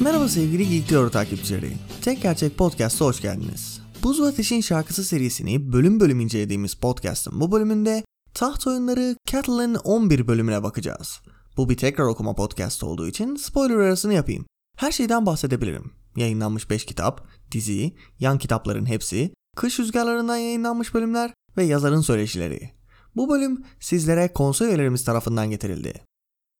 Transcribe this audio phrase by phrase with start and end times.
[0.00, 1.72] Merhaba sevgili Geek takipçileri.
[2.02, 3.80] Tek Gerçek Podcast'a hoş geldiniz.
[4.02, 10.28] Buz ve Ateş'in şarkısı serisini bölüm bölüm incelediğimiz podcast'ın bu bölümünde taht oyunları Catelyn 11
[10.28, 11.20] bölümüne bakacağız.
[11.56, 14.46] Bu bir tekrar okuma podcast olduğu için spoiler arasını yapayım.
[14.76, 15.90] Her şeyden bahsedebilirim.
[16.16, 22.70] Yayınlanmış 5 kitap, dizi, yan kitapların hepsi, kış rüzgarlarından yayınlanmış bölümler ve yazarın söyleşileri.
[23.16, 26.02] Bu bölüm sizlere konsol üyelerimiz tarafından getirildi.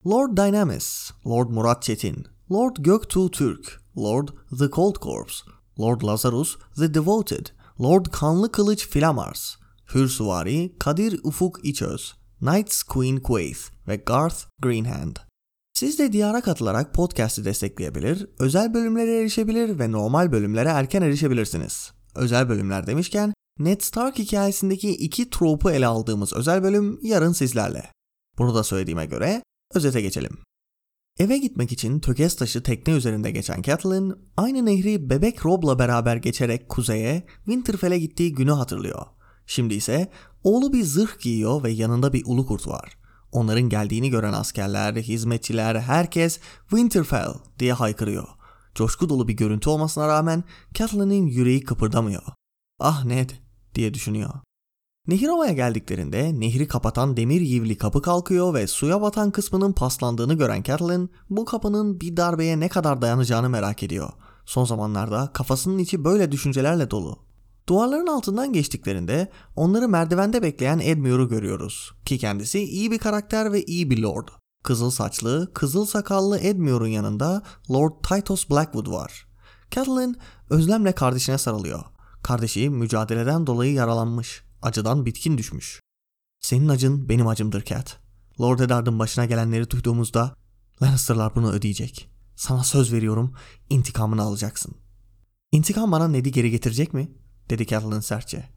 [0.06, 5.36] Lord Dynamis, Lord Murat Çetin, Lord Göktuğ Türk, Lord The Cold Corpse,
[5.80, 7.46] Lord Lazarus The Devoted,
[7.80, 9.56] Lord Kanlı Kılıç Filamars,
[9.94, 15.16] Hürsuvari Kadir Ufuk İçöz, Knights Queen Quaith ve Garth Greenhand.
[15.74, 21.92] Siz de diyara katılarak podcast'i destekleyebilir, özel bölümlere erişebilir ve normal bölümlere erken erişebilirsiniz.
[22.14, 27.92] Özel bölümler demişken Ned Stark hikayesindeki iki tropu ele aldığımız özel bölüm yarın sizlerle.
[28.38, 29.42] Bunu da söylediğime göre
[29.74, 30.38] özete geçelim.
[31.19, 36.69] Eve gitmek için tökez taşı tekne üzerinde geçen Catelyn, aynı nehri bebek Rob'la beraber geçerek
[36.69, 39.06] kuzeye, Winterfell'e gittiği günü hatırlıyor.
[39.47, 40.10] Şimdi ise
[40.44, 42.98] oğlu bir zırh giyiyor ve yanında bir ulu kurt var.
[43.33, 48.28] Onların geldiğini gören askerler, hizmetçiler, herkes Winterfell diye haykırıyor.
[48.75, 50.44] Coşku dolu bir görüntü olmasına rağmen
[50.75, 52.22] Catelyn'in yüreği kıpırdamıyor.
[52.78, 53.30] Ah Ned
[53.75, 54.30] diye düşünüyor.
[55.09, 61.10] Nehirova'ya geldiklerinde nehri kapatan demir yivli kapı kalkıyor ve suya batan kısmının paslandığını gören Catelyn
[61.31, 64.10] bu kapının bir darbeye ne kadar dayanacağını merak ediyor.
[64.47, 67.19] Son zamanlarda kafasının içi böyle düşüncelerle dolu.
[67.69, 71.93] Duvarların altından geçtiklerinde onları merdivende bekleyen Edmure'u görüyoruz.
[72.05, 74.28] Ki kendisi iyi bir karakter ve iyi bir lord.
[74.62, 79.27] Kızıl saçlı, kızıl sakallı Edmure'un yanında Lord Titus Blackwood var.
[79.71, 80.16] Catelyn
[80.50, 81.81] özlemle kardeşine sarılıyor.
[82.22, 84.47] Kardeşi mücadeleden dolayı yaralanmış.
[84.62, 85.80] Acıdan bitkin düşmüş.
[86.41, 87.98] Senin acın benim acımdır Cat.
[88.41, 90.34] Lord Eddard'ın başına gelenleri duyduğumuzda
[90.82, 92.10] Lannister'lar bunu ödeyecek.
[92.36, 93.34] Sana söz veriyorum
[93.70, 94.74] intikamını alacaksın.
[95.52, 97.08] İntikam bana Ned'i geri getirecek mi?
[97.50, 98.48] dedi Catelyn sertçe.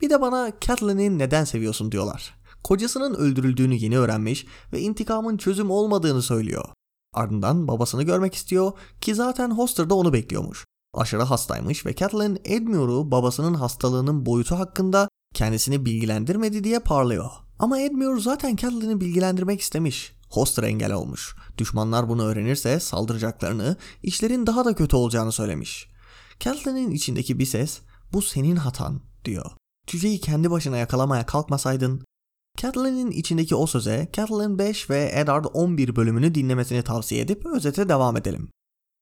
[0.00, 2.34] Bir de bana Catelyn'i neden seviyorsun diyorlar.
[2.64, 6.64] Kocasının öldürüldüğünü yeni öğrenmiş ve intikamın çözüm olmadığını söylüyor.
[7.14, 10.64] Ardından babasını görmek istiyor ki zaten Hoster da onu bekliyormuş.
[10.94, 17.30] Aşırı hastaymış ve Catelyn Edmure'u babasının hastalığının boyutu hakkında kendisini bilgilendirmedi diye parlıyor.
[17.58, 20.12] Ama Edmure zaten Catelyn'i bilgilendirmek istemiş.
[20.30, 21.36] Hoster engel olmuş.
[21.58, 25.88] Düşmanlar bunu öğrenirse saldıracaklarını, işlerin daha da kötü olacağını söylemiş.
[26.40, 27.80] Catelyn'in içindeki bir ses
[28.12, 29.50] bu senin hatan diyor.
[29.86, 32.04] Cüceyi kendi başına yakalamaya kalkmasaydın.
[32.56, 38.16] Catelyn'in içindeki o söze Catelyn 5 ve Eddard 11 bölümünü dinlemesini tavsiye edip özete devam
[38.16, 38.50] edelim.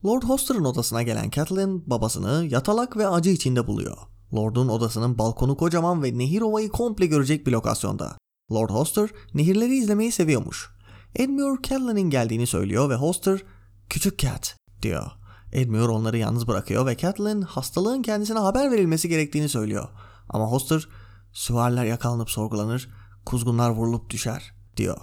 [0.05, 4.14] Lord Hoster'ın odasına gelen Catelyn babasını yatalak ve acı içinde buluyor.
[4.35, 8.19] Lord'un odasının balkonu kocaman ve nehir ovayı komple görecek bir lokasyonda.
[8.53, 10.71] Lord Hoster nehirleri izlemeyi seviyormuş.
[11.15, 13.43] Edmure Catelyn'in geldiğini söylüyor ve Hoster
[13.91, 15.11] küçük cat diyor.
[15.53, 19.89] Edmure onları yalnız bırakıyor ve Catelyn hastalığın kendisine haber verilmesi gerektiğini söylüyor.
[20.29, 20.89] Ama Hoster
[21.33, 22.89] süvariler yakalanıp sorgulanır,
[23.27, 24.97] kuzgunlar vurulup düşer diyor.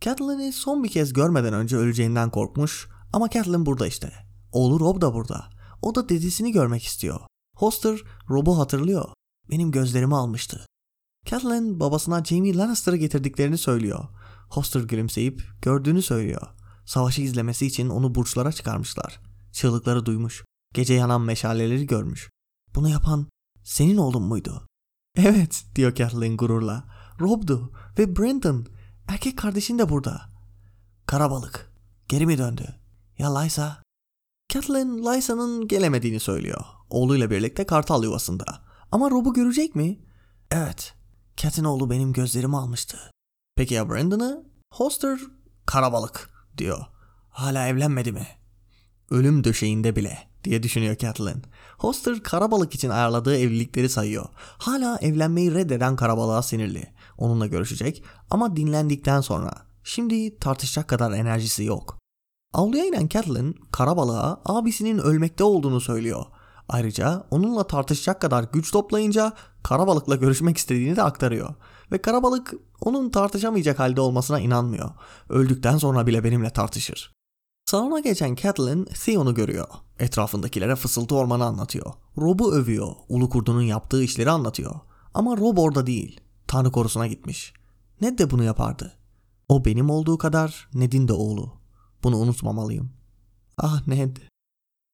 [0.00, 4.12] Catelyn'i son bir kez görmeden önce öleceğinden korkmuş ama Catelyn burada işte.
[4.52, 5.44] Oğlu Rob da burada.
[5.82, 7.20] O da dedesini görmek istiyor.
[7.60, 9.08] Hoster Rob'u hatırlıyor.
[9.50, 10.66] Benim gözlerimi almıştı.
[11.26, 14.04] Catelyn babasına Jaime Lannister'ı getirdiklerini söylüyor.
[14.48, 16.46] Hoster gülümseyip gördüğünü söylüyor.
[16.86, 19.20] Savaşı izlemesi için onu burçlara çıkarmışlar.
[19.52, 20.44] Çığlıkları duymuş.
[20.74, 22.30] Gece yanan meşaleleri görmüş.
[22.74, 23.26] Bunu yapan
[23.64, 24.66] senin oğlun muydu?
[25.16, 26.84] Evet diyor Catelyn gururla.
[27.20, 28.66] Rob'du ve Brandon.
[29.08, 30.22] Erkek kardeşin de burada.
[31.06, 31.72] Karabalık.
[32.08, 32.74] Geri mi döndü?
[33.18, 33.82] Ya Lysa?
[34.48, 36.79] Catelyn Lysa'nın gelemediğini söylüyor.
[36.90, 38.44] Oğluyla birlikte kartal yuvasında.
[38.92, 39.98] Ama Rob'u görecek mi?
[40.50, 40.94] Evet.
[41.36, 42.98] Cat'in oğlu benim gözlerimi almıştı.
[43.56, 44.44] Peki ya Brandon'ı?
[44.72, 45.20] Hoster
[45.66, 46.80] karabalık diyor.
[47.30, 48.26] Hala evlenmedi mi?
[49.10, 51.42] Ölüm döşeğinde bile diye düşünüyor Catelyn.
[51.78, 54.28] Hoster karabalık için ayarladığı evlilikleri sayıyor.
[54.38, 56.92] Hala evlenmeyi reddeden karabalığa sinirli.
[57.18, 59.52] Onunla görüşecek ama dinlendikten sonra.
[59.84, 61.98] Şimdi tartışacak kadar enerjisi yok.
[62.52, 66.24] Avluya inen Catelyn karabalığa abisinin ölmekte olduğunu söylüyor.
[66.72, 69.32] Ayrıca onunla tartışacak kadar güç toplayınca
[69.62, 71.54] Karabalık'la görüşmek istediğini de aktarıyor.
[71.92, 74.90] Ve Karabalık onun tartışamayacak halde olmasına inanmıyor.
[75.28, 77.12] Öldükten sonra bile benimle tartışır.
[77.66, 79.66] Salona geçen Catelyn Theon'u görüyor.
[79.98, 81.92] Etrafındakilere fısıltı ormanı anlatıyor.
[82.18, 82.92] Rob'u övüyor.
[83.08, 84.74] Ulu kurdunun yaptığı işleri anlatıyor.
[85.14, 86.20] Ama Rob orada değil.
[86.46, 87.54] Tanrı korusuna gitmiş.
[88.00, 88.92] Ned de bunu yapardı.
[89.48, 91.52] O benim olduğu kadar Ned'in de oğlu.
[92.02, 92.90] Bunu unutmamalıyım.
[93.58, 94.16] Ah Ned.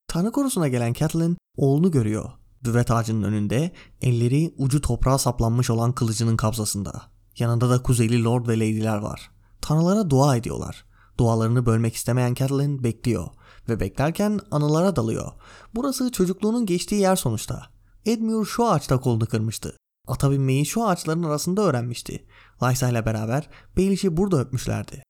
[0.08, 2.30] Tanrı korusuna gelen Catelyn oğlunu görüyor.
[2.64, 3.72] Düvet ağacının önünde
[4.02, 7.02] elleri ucu toprağa saplanmış olan kılıcının kabzasında.
[7.38, 9.30] Yanında da kuzeyli lord ve lady'ler var.
[9.60, 10.84] Tanrılara dua ediyorlar.
[11.18, 13.26] Dualarını bölmek istemeyen Catelyn bekliyor
[13.68, 15.32] ve beklerken anılara dalıyor.
[15.74, 17.62] Burası çocukluğunun geçtiği yer sonuçta.
[18.06, 19.76] Edmure şu ağaçta kolunu kırmıştı.
[20.06, 22.26] Ata binmeyi şu ağaçların arasında öğrenmişti.
[22.62, 25.02] Lysa ile beraber Baelish'i burada öpmüşlerdi.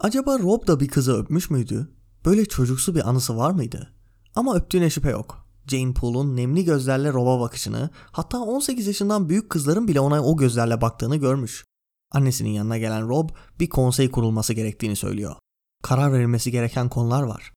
[0.00, 1.92] Acaba Rob da bir kızı öpmüş müydü?
[2.24, 3.93] Böyle çocuksu bir anısı var mıydı?
[4.34, 5.46] Ama öptüğüne şüphe yok.
[5.66, 10.80] Jane Poole'un nemli gözlerle Rob'a bakışını, hatta 18 yaşından büyük kızların bile ona o gözlerle
[10.80, 11.64] baktığını görmüş.
[12.12, 15.36] Annesinin yanına gelen Rob bir konsey kurulması gerektiğini söylüyor.
[15.82, 17.52] Karar verilmesi gereken konular var.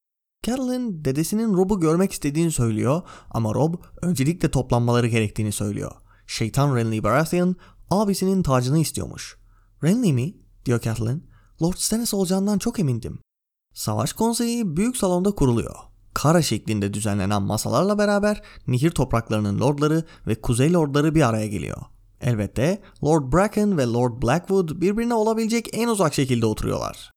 [0.46, 5.92] Carolyn dedesinin Rob'u görmek istediğini söylüyor ama Rob öncelikle toplanmaları gerektiğini söylüyor.
[6.26, 7.56] Şeytan Renly Baratheon
[7.90, 9.38] abisinin tacını istiyormuş.
[9.84, 10.36] Renly mi?
[10.64, 11.28] diyor Catelyn.
[11.62, 13.18] Lord Stannis olacağından çok emindim.
[13.74, 15.74] Savaş konseyi büyük salonda kuruluyor.
[16.14, 21.78] Kara şeklinde düzenlenen masalarla beraber nehir topraklarının lordları ve kuzey lordları bir araya geliyor.
[22.20, 27.10] Elbette Lord Bracken ve Lord Blackwood birbirine olabilecek en uzak şekilde oturuyorlar.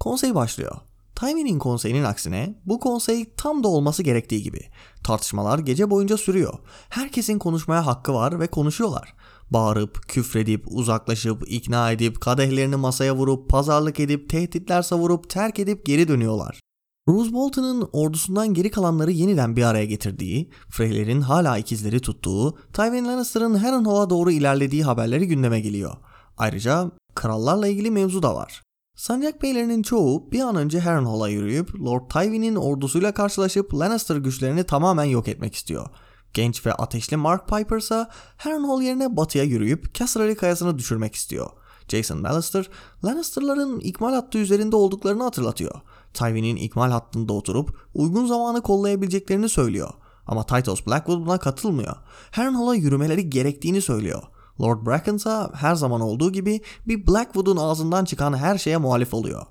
[0.00, 0.76] Konsey başlıyor.
[1.16, 4.60] Tywin'in konseyinin aksine bu konsey tam da olması gerektiği gibi.
[5.04, 6.58] Tartışmalar gece boyunca sürüyor.
[6.88, 9.14] Herkesin konuşmaya hakkı var ve konuşuyorlar.
[9.50, 16.08] Bağırıp, küfredip, uzaklaşıp, ikna edip, kadehlerini masaya vurup, pazarlık edip, tehditler savurup, terk edip geri
[16.08, 16.60] dönüyorlar.
[17.08, 23.54] Roose Bolton'ın ordusundan geri kalanları yeniden bir araya getirdiği, Freyler'in hala ikizleri tuttuğu, Tywin Lannister'ın
[23.54, 25.96] Harrenhal'a doğru ilerlediği haberleri gündeme geliyor.
[26.38, 28.62] Ayrıca krallarla ilgili mevzu da var.
[28.96, 35.04] Sancak beylerinin çoğu bir an önce Harrenhal'a yürüyüp Lord Tywin'in ordusuyla karşılaşıp Lannister güçlerini tamamen
[35.04, 35.86] yok etmek istiyor.
[36.34, 38.06] Genç ve ateşli Mark Piper ise
[38.36, 41.50] Harrenhal yerine batıya yürüyüp Casterly kayasını düşürmek istiyor.
[41.88, 42.70] Jason Mallister,
[43.04, 45.80] Lannister'ların ikmal hattı üzerinde olduklarını hatırlatıyor.
[46.14, 49.90] Tywin'in ikmal hattında oturup uygun zamanı kollayabileceklerini söylüyor.
[50.26, 51.96] Ama Tytos Blackwood buna katılmıyor.
[52.30, 54.22] Harrenhal'a yürümeleri gerektiğini söylüyor.
[54.60, 59.46] Lord Bracken ise her zaman olduğu gibi bir Blackwood'un ağzından çıkan her şeye muhalif oluyor.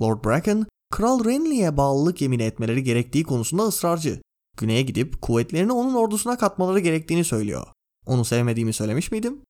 [0.00, 4.20] Lord Bracken, Kral Renly'e bağlılık yemin etmeleri gerektiği konusunda ısrarcı.
[4.56, 7.66] Güney'e gidip kuvvetlerini onun ordusuna katmaları gerektiğini söylüyor.
[8.06, 9.42] Onu sevmediğimi söylemiş miydim?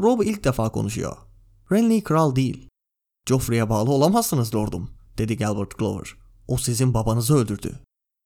[0.00, 1.16] Rob ilk defa konuşuyor.
[1.72, 2.68] Renly kral değil.
[3.28, 4.90] Joffrey'e bağlı olamazsınız lordum,
[5.20, 6.14] dedi Galbert Glover.
[6.48, 7.80] O sizin babanızı öldürdü.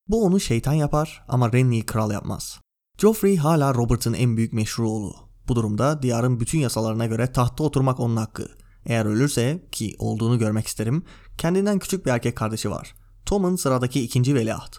[0.09, 2.61] Bu onu şeytan yapar ama Renly'i kral yapmaz.
[2.99, 5.15] Joffrey hala Robert'ın en büyük meşru oğlu.
[5.49, 8.49] Bu durumda diyarın bütün yasalarına göre tahta oturmak onun hakkı.
[8.87, 11.05] Eğer ölürse ki olduğunu görmek isterim
[11.39, 12.95] kendinden küçük bir erkek kardeşi var.
[13.27, 14.77] Tom'un sıradaki ikinci veliaht.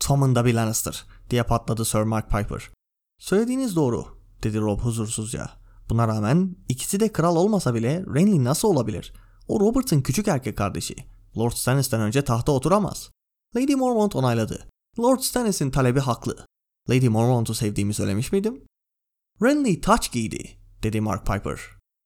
[0.00, 2.70] Tom'un da bir Lannister diye patladı Sir Mark Piper.
[3.18, 4.04] Söylediğiniz doğru
[4.42, 5.50] dedi Rob huzursuzca.
[5.90, 9.12] Buna rağmen ikisi de kral olmasa bile Renly nasıl olabilir?
[9.48, 10.96] O Robert'ın küçük erkek kardeşi.
[11.38, 13.10] Lord Stannis'ten önce tahta oturamaz.
[13.56, 14.68] Lady Mormont onayladı.
[14.98, 16.46] Lord Stannis'in talebi haklı.
[16.90, 18.64] Lady Mormont'u sevdiğimi söylemiş miydim?
[19.42, 21.60] Renly taç giydi, dedi Mark Piper.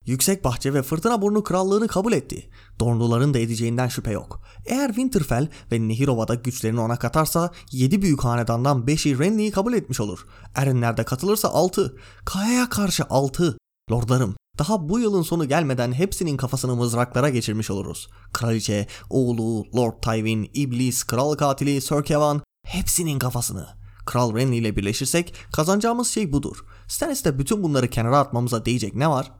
[0.06, 2.50] Yüksek bahçe ve fırtına burnu krallığını kabul etti.
[2.80, 4.40] Dornluların da edeceğinden şüphe yok.
[4.66, 10.26] Eğer Winterfell ve Nehirova'da güçlerini ona katarsa 7 büyük hanedandan 5'i Renly'yi kabul etmiş olur.
[10.54, 11.96] Erinler de katılırsa 6.
[12.24, 13.58] Kaya'ya karşı 6.
[13.90, 18.08] Lordlarım daha bu yılın sonu gelmeden hepsinin kafasını mızraklara geçirmiş oluruz.
[18.32, 23.68] Kraliçe, oğlu, Lord Tywin, İblis, kral katili, Sir Kevan hepsinin kafasını.
[24.06, 26.64] Kral Renly ile birleşirsek kazanacağımız şey budur.
[26.88, 29.32] Stannis'te bütün bunları kenara atmamıza değecek ne var?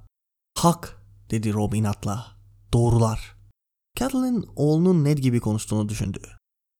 [0.58, 2.26] Hak dedi Rob inatla.
[2.72, 3.36] Doğrular.
[3.96, 6.20] Catelyn oğlunun Ned gibi konuştuğunu düşündü.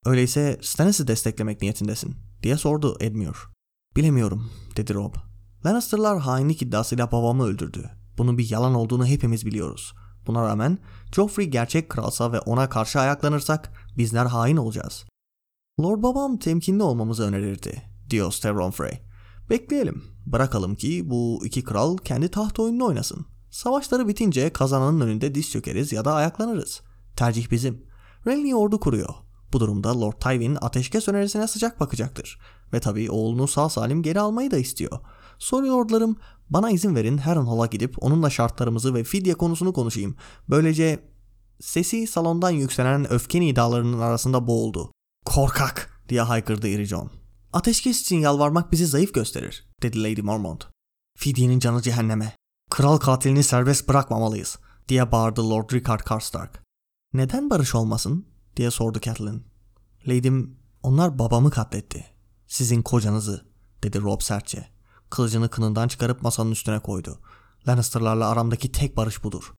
[0.04, 3.38] Öyleyse Stannis'i desteklemek niyetindesin diye sordu Edmure.
[3.96, 5.14] Bilemiyorum dedi Rob.
[5.66, 8.01] Lannister'lar hainlik iddiasıyla babamı öldürdü.
[8.18, 9.94] Bunun bir yalan olduğunu hepimiz biliyoruz.
[10.26, 10.78] Buna rağmen
[11.12, 15.04] Joffrey gerçek kralsa ve ona karşı ayaklanırsak bizler hain olacağız.
[15.80, 19.02] Lord babam temkinli olmamızı önerirdi, diyor Stavron Frey.
[19.50, 23.26] Bekleyelim, bırakalım ki bu iki kral kendi taht oyununu oynasın.
[23.50, 26.80] Savaşları bitince kazananın önünde diz çökeriz ya da ayaklanırız.
[27.16, 27.84] Tercih bizim.
[28.26, 29.14] Renly ordu kuruyor.
[29.52, 32.38] Bu durumda Lord Tywin ateşkes önerisine sıcak bakacaktır.
[32.72, 34.98] Ve tabii oğlunu sağ salim geri almayı da istiyor.
[35.38, 36.16] Soru lordlarım
[36.52, 40.16] bana izin verin Harrenhal'a gidip onunla şartlarımızı ve fidye konusunu konuşayım.
[40.50, 41.12] Böylece
[41.60, 44.92] sesi salondan yükselen öfke nidalarının arasında boğuldu.
[45.24, 47.10] Korkak diye haykırdı Iri John.
[47.52, 50.66] Ateşkes için yalvarmak bizi zayıf gösterir dedi Lady Mormont.
[51.18, 52.36] Phoebe'nin canı cehenneme.
[52.70, 56.62] Kral katilini serbest bırakmamalıyız diye bağırdı Lord Rickard Karstark.
[57.14, 59.44] Neden barış olmasın diye sordu Catelyn.
[60.08, 62.04] Lady'm onlar babamı katletti.
[62.46, 63.46] Sizin kocanızı
[63.82, 64.71] dedi Rob sertçe.
[65.12, 67.18] Kılıcını kınından çıkarıp masanın üstüne koydu.
[67.68, 69.52] Lannister'larla aramdaki tek barış budur.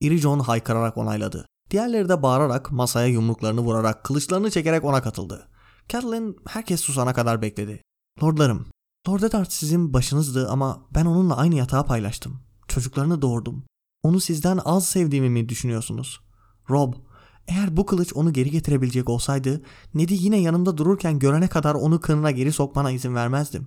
[0.00, 1.46] Iri John haykırarak onayladı.
[1.70, 5.48] Diğerleri de bağırarak masaya yumruklarını vurarak kılıçlarını çekerek ona katıldı.
[5.88, 7.82] Catelyn herkes susana kadar bekledi.
[8.22, 8.66] Lordlarım,
[9.08, 12.40] Lord Eddard sizin başınızdı ama ben onunla aynı yatağı paylaştım.
[12.68, 13.64] Çocuklarını doğurdum.
[14.02, 16.20] Onu sizden az sevdiğimi mi düşünüyorsunuz?
[16.70, 16.94] Rob,
[17.48, 19.62] eğer bu kılıç onu geri getirebilecek olsaydı
[19.94, 23.66] Ned'i yine yanımda dururken görene kadar onu kınına geri sokmana izin vermezdim.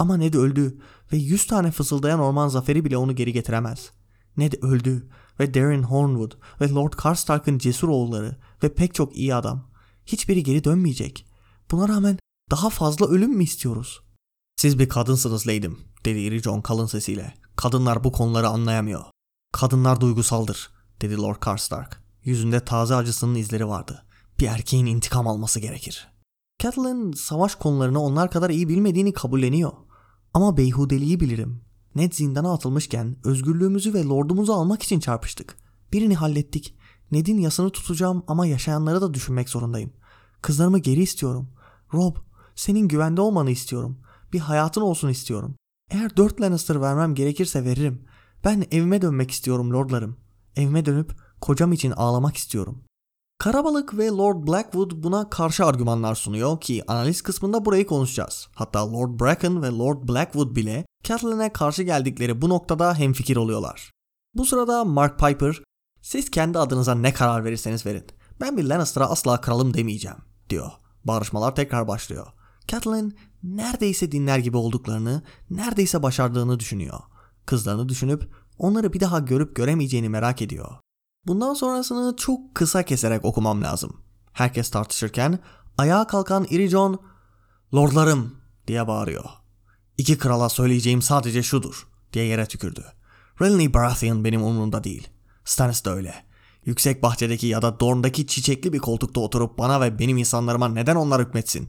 [0.00, 0.78] Ama Ned öldü
[1.12, 3.90] ve yüz tane fısıldayan orman zaferi bile onu geri getiremez.
[4.36, 5.08] Ned öldü
[5.40, 9.70] ve Darren Hornwood ve Lord Karstark'ın cesur oğulları ve pek çok iyi adam.
[10.06, 11.26] Hiçbiri geri dönmeyecek.
[11.70, 12.18] Buna rağmen
[12.50, 14.00] daha fazla ölüm mü istiyoruz?
[14.56, 17.34] Siz bir kadınsınız Lady'm, dedi iri John kalın sesiyle.
[17.56, 19.04] Kadınlar bu konuları anlayamıyor.
[19.52, 22.02] Kadınlar duygusaldır, dedi Lord Karstark.
[22.24, 24.06] Yüzünde taze acısının izleri vardı.
[24.38, 26.08] Bir erkeğin intikam alması gerekir.
[26.58, 29.72] Catelyn savaş konularını onlar kadar iyi bilmediğini kabulleniyor.
[30.34, 31.60] Ama beyhudeliği bilirim.
[31.94, 35.56] Ned zindana atılmışken özgürlüğümüzü ve lordumuzu almak için çarpıştık.
[35.92, 36.76] Birini hallettik.
[37.12, 39.92] Ned'in yasını tutacağım ama yaşayanları da düşünmek zorundayım.
[40.42, 41.48] Kızlarımı geri istiyorum.
[41.94, 42.16] Rob,
[42.54, 43.98] senin güvende olmanı istiyorum.
[44.32, 45.54] Bir hayatın olsun istiyorum.
[45.90, 48.04] Eğer dört Lannister vermem gerekirse veririm.
[48.44, 50.16] Ben evime dönmek istiyorum lordlarım.
[50.56, 52.82] Evime dönüp kocam için ağlamak istiyorum.
[53.40, 58.48] Karabalık ve Lord Blackwood buna karşı argümanlar sunuyor ki analiz kısmında burayı konuşacağız.
[58.54, 63.90] Hatta Lord Bracken ve Lord Blackwood bile Catelyn'e karşı geldikleri bu noktada hemfikir oluyorlar.
[64.34, 65.62] Bu sırada Mark Piper,
[66.02, 68.06] siz kendi adınıza ne karar verirseniz verin.
[68.40, 70.18] Ben bir Lannister'a asla kralım demeyeceğim,
[70.50, 70.70] diyor.
[71.04, 72.26] Barışmalar tekrar başlıyor.
[72.66, 77.00] Catelyn neredeyse dinler gibi olduklarını, neredeyse başardığını düşünüyor.
[77.46, 80.70] Kızlarını düşünüp onları bir daha görüp göremeyeceğini merak ediyor.
[81.26, 83.96] Bundan sonrasını çok kısa keserek okumam lazım.
[84.32, 85.38] Herkes tartışırken
[85.78, 87.00] ayağa kalkan iri John
[87.74, 88.34] ''Lordlarım''
[88.66, 89.24] diye bağırıyor.
[89.98, 92.84] İki krala söyleyeceğim sadece şudur diye yere tükürdü.
[93.40, 95.08] Renly Baratheon benim umurumda değil.
[95.44, 96.14] Stannis de öyle.
[96.64, 101.22] Yüksek bahçedeki ya da Dorne'daki çiçekli bir koltukta oturup bana ve benim insanlarıma neden onlar
[101.22, 101.68] hükmetsin?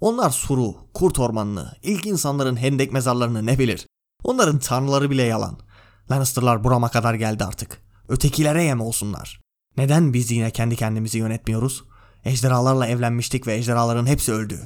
[0.00, 3.86] Onlar suru, kurt ormanını, ilk insanların hendek mezarlarını ne bilir?
[4.24, 5.58] Onların tanrıları bile yalan.
[6.10, 7.81] Lannister'lar burama kadar geldi artık.
[8.08, 9.40] Ötekilere yem olsunlar.
[9.76, 11.84] Neden biz yine kendi kendimizi yönetmiyoruz?
[12.24, 14.60] Ejderhalarla evlenmiştik ve ejderhaların hepsi öldü.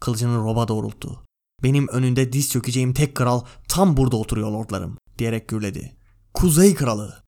[0.00, 1.24] Kılıcını roba doğrulttu.
[1.62, 5.96] Benim önünde diz çökeceğim tek kral tam burada oturuyor lordlarım diyerek gürledi.
[6.34, 7.22] Kuzey kralı.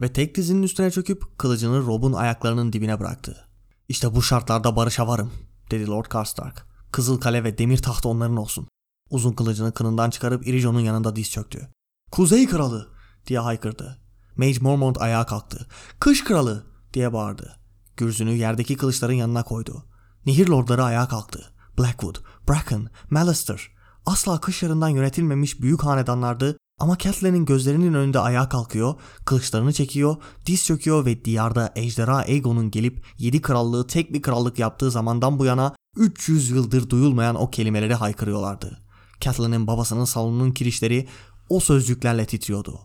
[0.00, 3.48] Ve tek dizinin üstüne çöküp kılıcını Rob'un ayaklarının dibine bıraktı.
[3.88, 5.32] İşte bu şartlarda barışa varım
[5.70, 6.66] dedi Lord Karstark.
[6.92, 8.68] Kızıl kale ve demir taht onların olsun.
[9.10, 11.68] Uzun kılıcını kınından çıkarıp Irijon'un yanında diz çöktü.
[12.10, 12.88] Kuzey kralı
[13.26, 13.98] diye haykırdı.
[14.38, 15.66] Mage Mormont ayağa kalktı.
[16.00, 17.56] Kış kralı diye bağırdı.
[17.96, 19.84] Gürzünü yerdeki kılıçların yanına koydu.
[20.26, 21.52] Nehir lordları ayağa kalktı.
[21.78, 22.16] Blackwood,
[22.48, 23.70] Bracken, Mallister.
[24.06, 30.16] Asla kış yarından yönetilmemiş büyük hanedanlardı ama Catelyn'in gözlerinin önünde ayağa kalkıyor, kılıçlarını çekiyor,
[30.46, 35.44] diz çöküyor ve diyarda ejderha Aegon'un gelip yedi krallığı tek bir krallık yaptığı zamandan bu
[35.44, 38.78] yana 300 yıldır duyulmayan o kelimeleri haykırıyorlardı.
[39.20, 41.08] Catelyn'in babasının salonunun kirişleri
[41.48, 42.80] o sözcüklerle titriyordu.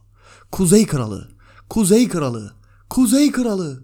[0.52, 1.32] Kuzey Kralı,
[1.70, 2.54] Kuzey Kralı,
[2.90, 3.84] Kuzey Kralı.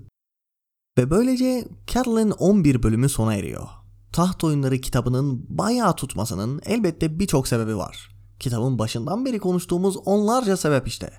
[0.97, 3.67] Ve böylece Catelyn 11 bölümü sona eriyor.
[4.11, 8.15] Taht Oyunları kitabının bayağı tutmasının elbette birçok sebebi var.
[8.39, 11.13] Kitabın başından beri konuştuğumuz onlarca sebep işte.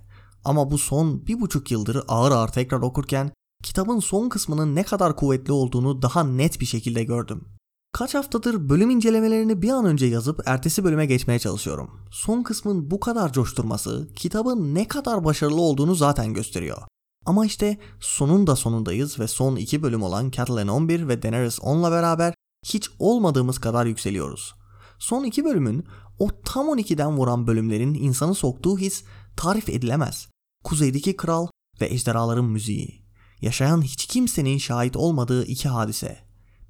[0.44, 5.16] Ama bu son bir buçuk yıldır ağır ağır tekrar okurken kitabın son kısmının ne kadar
[5.16, 7.44] kuvvetli olduğunu daha net bir şekilde gördüm.
[7.92, 11.90] Kaç haftadır bölüm incelemelerini bir an önce yazıp ertesi bölüme geçmeye çalışıyorum.
[12.10, 16.82] Son kısmın bu kadar coşturması kitabın ne kadar başarılı olduğunu zaten gösteriyor.
[17.26, 21.90] Ama işte sonun da sonundayız ve son iki bölüm olan Catelyn 11 ve Daenerys 10'la
[21.90, 22.34] beraber
[22.66, 24.54] hiç olmadığımız kadar yükseliyoruz.
[24.98, 25.86] Son iki bölümün
[26.18, 29.04] o tam 12'den vuran bölümlerin insanı soktuğu his
[29.36, 30.28] tarif edilemez.
[30.64, 31.46] Kuzeydeki kral
[31.80, 33.04] ve ejderhaların müziği.
[33.40, 36.18] Yaşayan hiç kimsenin şahit olmadığı iki hadise.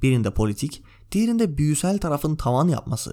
[0.02, 3.12] Birinde politik, diğerinde büyüsel tarafın tavan yapması.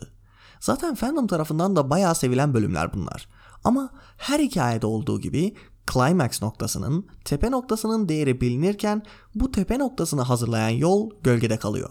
[0.59, 3.29] Zaten fandom tarafından da bayağı sevilen bölümler bunlar.
[3.63, 5.55] Ama her hikayede olduğu gibi
[5.93, 9.03] climax noktasının, tepe noktasının değeri bilinirken
[9.35, 11.89] bu tepe noktasını hazırlayan yol gölgede kalıyor.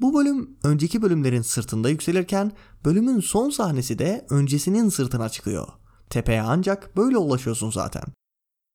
[0.00, 2.52] Bu bölüm önceki bölümlerin sırtında yükselirken
[2.84, 5.68] bölümün son sahnesi de öncesinin sırtına çıkıyor.
[6.10, 8.04] Tepeye ancak böyle ulaşıyorsun zaten.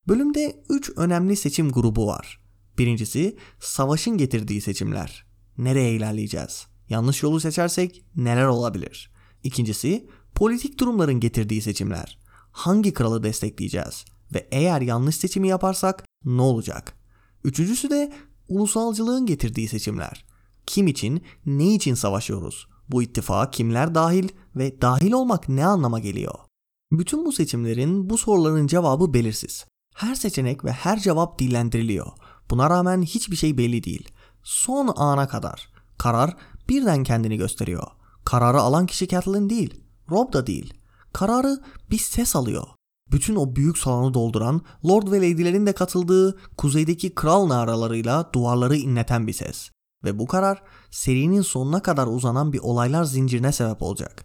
[0.08, 2.40] Bölümde 3 önemli seçim grubu var.
[2.78, 5.31] Birincisi savaşın getirdiği seçimler.
[5.58, 6.66] Nereye ilerleyeceğiz?
[6.88, 9.10] Yanlış yolu seçersek neler olabilir?
[9.42, 12.18] İkincisi politik durumların getirdiği seçimler.
[12.52, 14.04] hangi kralı destekleyeceğiz
[14.34, 16.96] ve eğer yanlış seçimi yaparsak ne olacak?
[17.44, 18.12] Üçüncüsü de
[18.48, 20.24] ulusalcılığın getirdiği seçimler.
[20.66, 22.66] Kim için, ne için savaşıyoruz?
[22.88, 26.34] Bu ittifağa kimler dahil ve dahil olmak ne anlama geliyor?
[26.92, 29.66] Bütün bu seçimlerin, bu soruların cevabı belirsiz.
[29.94, 32.06] Her seçenek ve her cevap dillendiriliyor.
[32.50, 34.08] Buna rağmen hiçbir şey belli değil.
[34.42, 35.68] Son ana kadar.
[35.98, 36.36] Karar
[36.68, 37.86] birden kendini gösteriyor.
[38.24, 39.84] Kararı alan kişi Catelyn değil.
[40.10, 40.74] Rob da değil.
[41.12, 42.66] Kararı bir ses alıyor.
[43.10, 49.26] Bütün o büyük salonu dolduran, Lord ve Lady'lerin de katıldığı kuzeydeki kral naralarıyla duvarları inleten
[49.26, 49.70] bir ses.
[50.04, 54.24] Ve bu karar serinin sonuna kadar uzanan bir olaylar zincirine sebep olacak.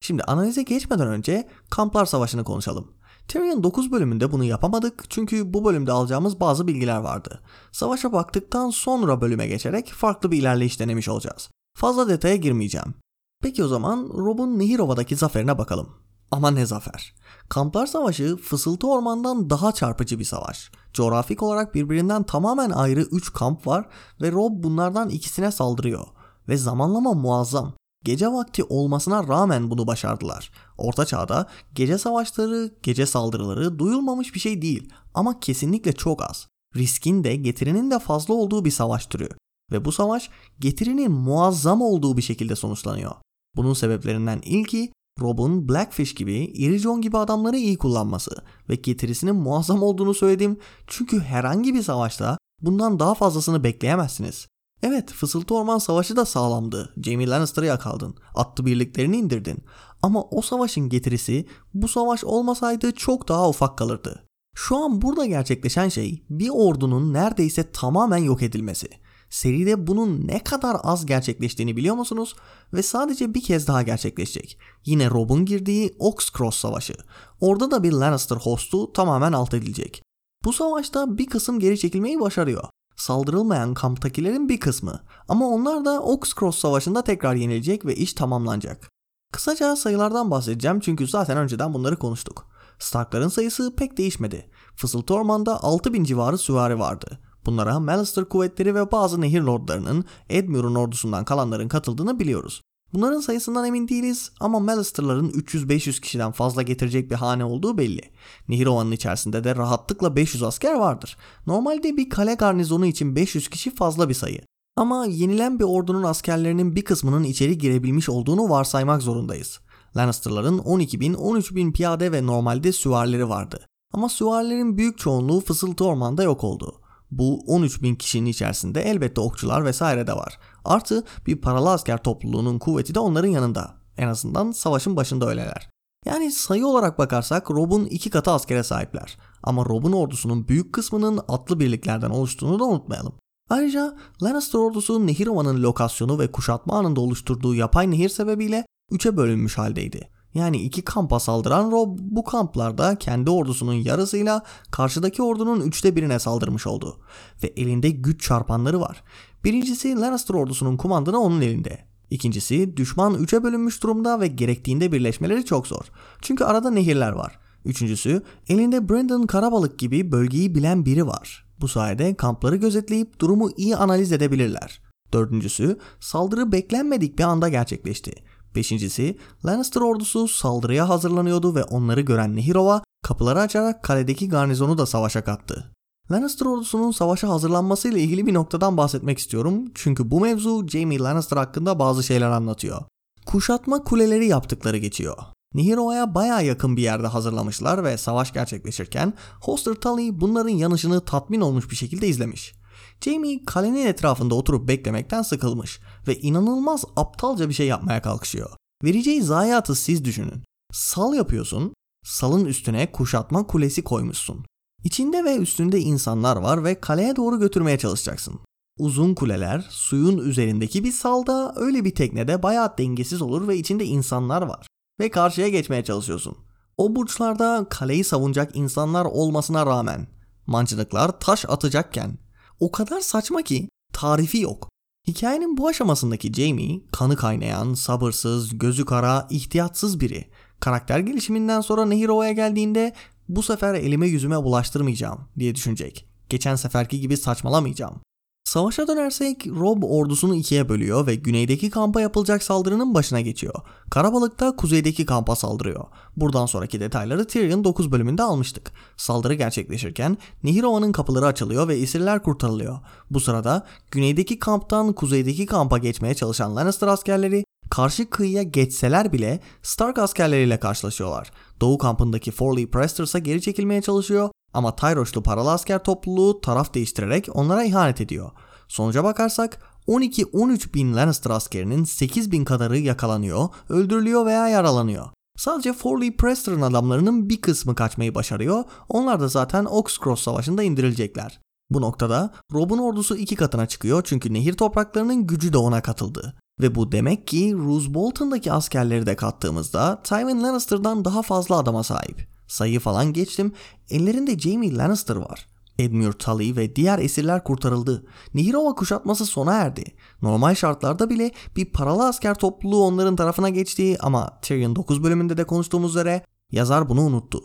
[0.00, 2.92] Şimdi analize geçmeden önce Kamplar Savaşı'nı konuşalım.
[3.32, 7.40] Tyrion 9 bölümünde bunu yapamadık çünkü bu bölümde alacağımız bazı bilgiler vardı.
[7.72, 11.50] Savaşa baktıktan sonra bölüme geçerek farklı bir ilerleyiş denemiş olacağız.
[11.76, 12.94] Fazla detaya girmeyeceğim.
[13.42, 15.88] Peki o zaman Rob'un Nehirova'daki zaferine bakalım.
[16.30, 17.14] Ama ne zafer.
[17.48, 20.70] Kamplar Savaşı fısıltı ormandan daha çarpıcı bir savaş.
[20.92, 23.88] Coğrafik olarak birbirinden tamamen ayrı 3 kamp var
[24.22, 26.06] ve Rob bunlardan ikisine saldırıyor.
[26.48, 27.74] Ve zamanlama muazzam.
[28.04, 30.50] Gece vakti olmasına rağmen bunu başardılar.
[30.78, 36.46] Orta çağda gece savaşları, gece saldırıları duyulmamış bir şey değil ama kesinlikle çok az.
[36.76, 39.28] Riskin de getirinin de fazla olduğu bir savaş türü.
[39.72, 40.30] Ve bu savaş
[40.60, 43.12] getirinin muazzam olduğu bir şekilde sonuçlanıyor.
[43.56, 48.30] Bunun sebeplerinden ilki Rob'un Blackfish gibi, Iri John gibi adamları iyi kullanması
[48.68, 54.46] ve getirisinin muazzam olduğunu söyledim çünkü herhangi bir savaşta bundan daha fazlasını bekleyemezsiniz.
[54.82, 56.94] Evet Fısıltı Orman Savaşı da sağlamdı.
[57.02, 58.14] Jaime Lannister'ı yakaldın.
[58.34, 59.64] Attı birliklerini indirdin.
[60.02, 64.26] Ama o savaşın getirisi bu savaş olmasaydı çok daha ufak kalırdı.
[64.54, 68.88] Şu an burada gerçekleşen şey bir ordunun neredeyse tamamen yok edilmesi.
[69.30, 72.36] Seride bunun ne kadar az gerçekleştiğini biliyor musunuz?
[72.72, 74.58] Ve sadece bir kez daha gerçekleşecek.
[74.86, 76.94] Yine Rob'un girdiği Oxcross Savaşı.
[77.40, 80.02] Orada da bir Lannister hostu tamamen alt edilecek.
[80.44, 82.64] Bu savaşta bir kısım geri çekilmeyi başarıyor.
[82.96, 85.00] Saldırılmayan kamptakilerin bir kısmı.
[85.28, 88.90] Ama onlar da Oxcross Savaşı'nda tekrar yenilecek ve iş tamamlanacak.
[89.32, 92.46] Kısaca sayılardan bahsedeceğim çünkü zaten önceden bunları konuştuk.
[92.78, 94.50] Starkların sayısı pek değişmedi.
[94.76, 97.18] Fısıltı Orman'da 6000 civarı süvari vardı.
[97.46, 102.62] Bunlara Mallister kuvvetleri ve bazı nehir lordlarının Edmure'un ordusundan kalanların katıldığını biliyoruz.
[102.94, 108.00] Bunların sayısından emin değiliz ama Mallister'ların 300-500 kişiden fazla getirecek bir hane olduğu belli.
[108.48, 111.16] Nehir Ova'nın içerisinde de rahatlıkla 500 asker vardır.
[111.46, 114.40] Normalde bir kale garnizonu için 500 kişi fazla bir sayı.
[114.76, 119.60] Ama yenilen bir ordunun askerlerinin bir kısmının içeri girebilmiş olduğunu varsaymak zorundayız.
[119.96, 123.66] Lannister'ların 12 bin, 13 bin piyade ve normalde süvarileri vardı.
[123.92, 126.74] Ama süvarilerin büyük çoğunluğu fısıltı ormanda yok oldu.
[127.10, 130.38] Bu 13 bin kişinin içerisinde elbette okçular vesaire de var.
[130.64, 133.74] Artı bir paralı asker topluluğunun kuvveti de onların yanında.
[133.96, 135.70] En azından savaşın başında öyleler.
[136.06, 139.18] Yani sayı olarak bakarsak Rob'un iki katı askere sahipler.
[139.42, 143.14] Ama Rob'un ordusunun büyük kısmının atlı birliklerden oluştuğunu da unutmayalım.
[143.50, 149.58] Ayrıca Lannister ordusu Nehir Ova'nın lokasyonu ve kuşatma anında oluşturduğu yapay nehir sebebiyle üçe bölünmüş
[149.58, 150.08] haldeydi.
[150.34, 156.66] Yani iki kampa saldıran Rob bu kamplarda kendi ordusunun yarısıyla karşıdaki ordunun üçte birine saldırmış
[156.66, 157.00] oldu.
[157.42, 159.04] Ve elinde güç çarpanları var.
[159.44, 161.78] Birincisi Lannister ordusunun kumandanı onun elinde.
[162.10, 165.84] İkincisi düşman üçe bölünmüş durumda ve gerektiğinde birleşmeleri çok zor.
[166.22, 167.38] Çünkü arada nehirler var.
[167.64, 171.44] Üçüncüsü elinde Brandon Karabalık gibi bölgeyi bilen biri var.
[171.60, 174.82] Bu sayede kampları gözetleyip durumu iyi analiz edebilirler.
[175.12, 178.12] Dördüncüsü saldırı beklenmedik bir anda gerçekleşti.
[178.54, 185.24] Beşincisi Lannister ordusu saldırıya hazırlanıyordu ve onları gören Nehirova kapıları açarak kaledeki garnizonu da savaşa
[185.24, 185.72] kattı.
[186.10, 191.78] Lannister ordusunun savaşa hazırlanmasıyla ilgili bir noktadan bahsetmek istiyorum çünkü bu mevzu Jaime Lannister hakkında
[191.78, 192.82] bazı şeyler anlatıyor.
[193.26, 195.16] Kuşatma kuleleri yaptıkları geçiyor.
[195.54, 201.70] Nehirova'ya baya yakın bir yerde hazırlamışlar ve savaş gerçekleşirken Hoster Tully bunların yanışını tatmin olmuş
[201.70, 202.54] bir şekilde izlemiş.
[203.00, 208.50] Jamie kalenin etrafında oturup beklemekten sıkılmış ve inanılmaz aptalca bir şey yapmaya kalkışıyor.
[208.84, 210.44] Vereceği zayiatı siz düşünün.
[210.72, 214.44] Sal yapıyorsun, salın üstüne kuşatma kulesi koymuşsun.
[214.84, 218.40] İçinde ve üstünde insanlar var ve kaleye doğru götürmeye çalışacaksın.
[218.78, 224.42] Uzun kuleler suyun üzerindeki bir salda öyle bir teknede bayağı dengesiz olur ve içinde insanlar
[224.42, 224.66] var.
[225.00, 226.36] Ve karşıya geçmeye çalışıyorsun.
[226.76, 230.06] O burçlarda kaleyi savunacak insanlar olmasına rağmen
[230.46, 232.18] mancınıklar taş atacakken
[232.60, 234.68] o kadar saçma ki tarifi yok.
[235.06, 240.30] Hikayenin bu aşamasındaki Jamie kanı kaynayan, sabırsız, gözü kara, ihtiyatsız biri.
[240.60, 242.94] Karakter gelişiminden sonra Nehirova'ya geldiğinde
[243.36, 246.08] bu sefer elime yüzüme bulaştırmayacağım diye düşünecek.
[246.28, 248.00] Geçen seferki gibi saçmalamayacağım.
[248.44, 253.54] Savaşa dönersek Rob ordusunu ikiye bölüyor ve güneydeki kampa yapılacak saldırının başına geçiyor.
[253.90, 255.84] Karabalık da kuzeydeki kampa saldırıyor.
[256.16, 258.72] Buradan sonraki detayları Tyrion 9 bölümünde almıştık.
[258.96, 262.78] Saldırı gerçekleşirken Nihirova'nın kapıları açılıyor ve esirler kurtarılıyor.
[263.10, 269.98] Bu sırada güneydeki kamptan kuzeydeki kampa geçmeye çalışan Lannister askerleri karşı kıyıya geçseler bile Stark
[269.98, 271.30] askerleriyle karşılaşıyorlar.
[271.60, 277.64] Doğu kampındaki Forley Presters geri çekilmeye çalışıyor ama Tyroşlu paralı asker topluluğu taraf değiştirerek onlara
[277.64, 278.30] ihanet ediyor.
[278.68, 285.06] Sonuca bakarsak 12-13 bin Lannister askerinin 8 bin kadarı yakalanıyor, öldürülüyor veya yaralanıyor.
[285.36, 291.40] Sadece Forley Preston adamlarının bir kısmı kaçmayı başarıyor, onlar da zaten Oxcross Savaşı'nda indirilecekler.
[291.70, 296.34] Bu noktada Rob'un ordusu iki katına çıkıyor çünkü nehir topraklarının gücü de ona katıldı.
[296.60, 302.28] Ve bu demek ki Roose Bolton'daki askerleri de kattığımızda Tywin Lannister'dan daha fazla adama sahip.
[302.48, 303.52] Sayı falan geçtim.
[303.90, 305.46] Ellerinde Jaime Lannister var.
[305.78, 308.06] Edmure Tully ve diğer esirler kurtarıldı.
[308.34, 309.84] Nihirova kuşatması sona erdi.
[310.22, 315.44] Normal şartlarda bile bir paralı asker topluluğu onların tarafına geçti ama Tyrion 9 bölümünde de
[315.44, 317.40] konuştuğumuz üzere yazar bunu unuttu.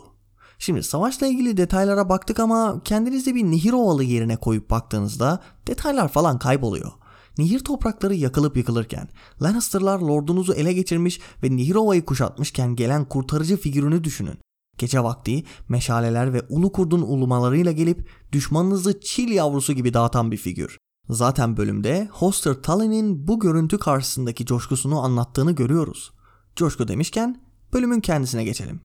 [0.58, 6.92] Şimdi savaşla ilgili detaylara baktık ama kendinizi bir Nihirovalı yerine koyup baktığınızda detaylar falan kayboluyor.
[7.38, 9.08] Nehir toprakları yakılıp yıkılırken,
[9.42, 14.38] Lannister'lar lordunuzu ele geçirmiş ve Nihirova'yı kuşatmışken gelen kurtarıcı figürünü düşünün.
[14.78, 20.78] Gece vakti meşaleler ve ulu kurdun ulumalarıyla gelip düşmanınızı çil yavrusu gibi dağıtan bir figür.
[21.08, 26.12] Zaten bölümde Hoster Tully'nin bu görüntü karşısındaki coşkusunu anlattığını görüyoruz.
[26.56, 28.80] Coşku demişken bölümün kendisine geçelim.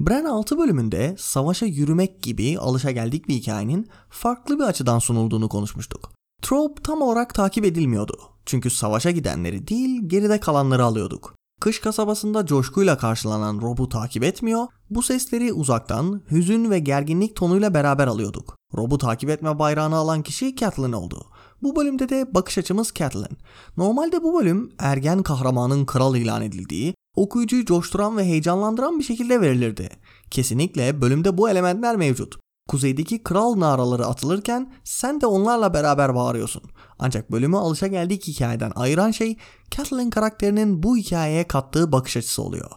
[0.00, 6.17] Bran 6 bölümünde savaşa yürümek gibi alışa geldik bir hikayenin farklı bir açıdan sunulduğunu konuşmuştuk.
[6.42, 8.18] Trope tam olarak takip edilmiyordu.
[8.46, 11.34] Çünkü savaşa gidenleri değil geride kalanları alıyorduk.
[11.60, 18.06] Kış kasabasında coşkuyla karşılanan Rob'u takip etmiyor, bu sesleri uzaktan hüzün ve gerginlik tonuyla beraber
[18.06, 18.56] alıyorduk.
[18.76, 21.26] Rob'u takip etme bayrağını alan kişi Catelyn oldu.
[21.62, 23.36] Bu bölümde de bakış açımız Catelyn.
[23.76, 29.90] Normalde bu bölüm ergen kahramanın kral ilan edildiği, okuyucuyu coşturan ve heyecanlandıran bir şekilde verilirdi.
[30.30, 36.62] Kesinlikle bölümde bu elementler mevcut kuzeydeki kral naraları atılırken sen de onlarla beraber bağırıyorsun.
[36.98, 39.36] Ancak bölümü alışa geldik hikayeden ayıran şey
[39.70, 42.70] Catelyn karakterinin bu hikayeye kattığı bakış açısı oluyor.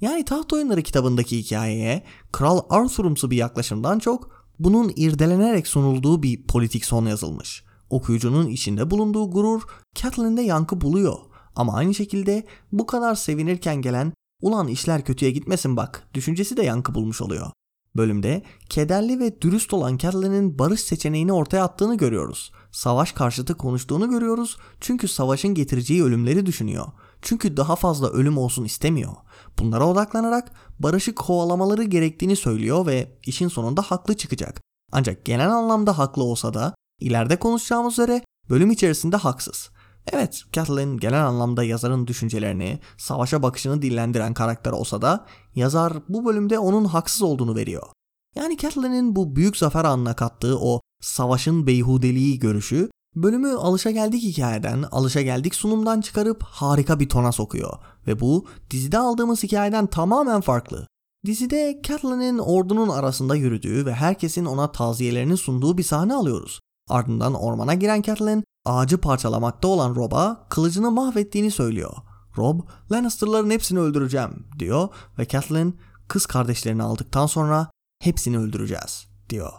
[0.00, 6.84] Yani Taht Oyunları kitabındaki hikayeye Kral Arthur'umsu bir yaklaşımdan çok bunun irdelenerek sunulduğu bir politik
[6.84, 7.64] son yazılmış.
[7.90, 9.62] Okuyucunun içinde bulunduğu gurur
[9.94, 11.18] Catelyn'de yankı buluyor.
[11.56, 16.94] Ama aynı şekilde bu kadar sevinirken gelen ulan işler kötüye gitmesin bak düşüncesi de yankı
[16.94, 17.50] bulmuş oluyor
[17.96, 22.52] bölümde kederli ve dürüst olan Catelyn'in barış seçeneğini ortaya attığını görüyoruz.
[22.72, 26.86] Savaş karşıtı konuştuğunu görüyoruz çünkü savaşın getireceği ölümleri düşünüyor.
[27.22, 29.12] Çünkü daha fazla ölüm olsun istemiyor.
[29.58, 34.60] Bunlara odaklanarak barışı kovalamaları gerektiğini söylüyor ve işin sonunda haklı çıkacak.
[34.92, 39.70] Ancak genel anlamda haklı olsa da ileride konuşacağımız üzere bölüm içerisinde haksız.
[40.12, 46.58] Evet, Catelyn genel anlamda yazarın düşüncelerini, savaşa bakışını dillendiren karakter olsa da yazar bu bölümde
[46.58, 47.86] onun haksız olduğunu veriyor.
[48.34, 54.82] Yani Catelyn'in bu büyük zafer anına kattığı o savaşın beyhudeliği görüşü bölümü alışa geldik hikayeden,
[54.82, 57.78] alışa geldik sunumdan çıkarıp harika bir tona sokuyor.
[58.06, 60.86] Ve bu dizide aldığımız hikayeden tamamen farklı.
[61.26, 66.60] Dizide Catelyn'in ordunun arasında yürüdüğü ve herkesin ona taziyelerini sunduğu bir sahne alıyoruz.
[66.88, 71.92] Ardından ormana giren Catelyn ağacı parçalamakta olan Rob'a kılıcını mahvettiğini söylüyor.
[72.38, 72.60] Rob,
[72.92, 77.70] Lannister'ların hepsini öldüreceğim diyor ve Catelyn kız kardeşlerini aldıktan sonra
[78.02, 79.52] hepsini öldüreceğiz diyor.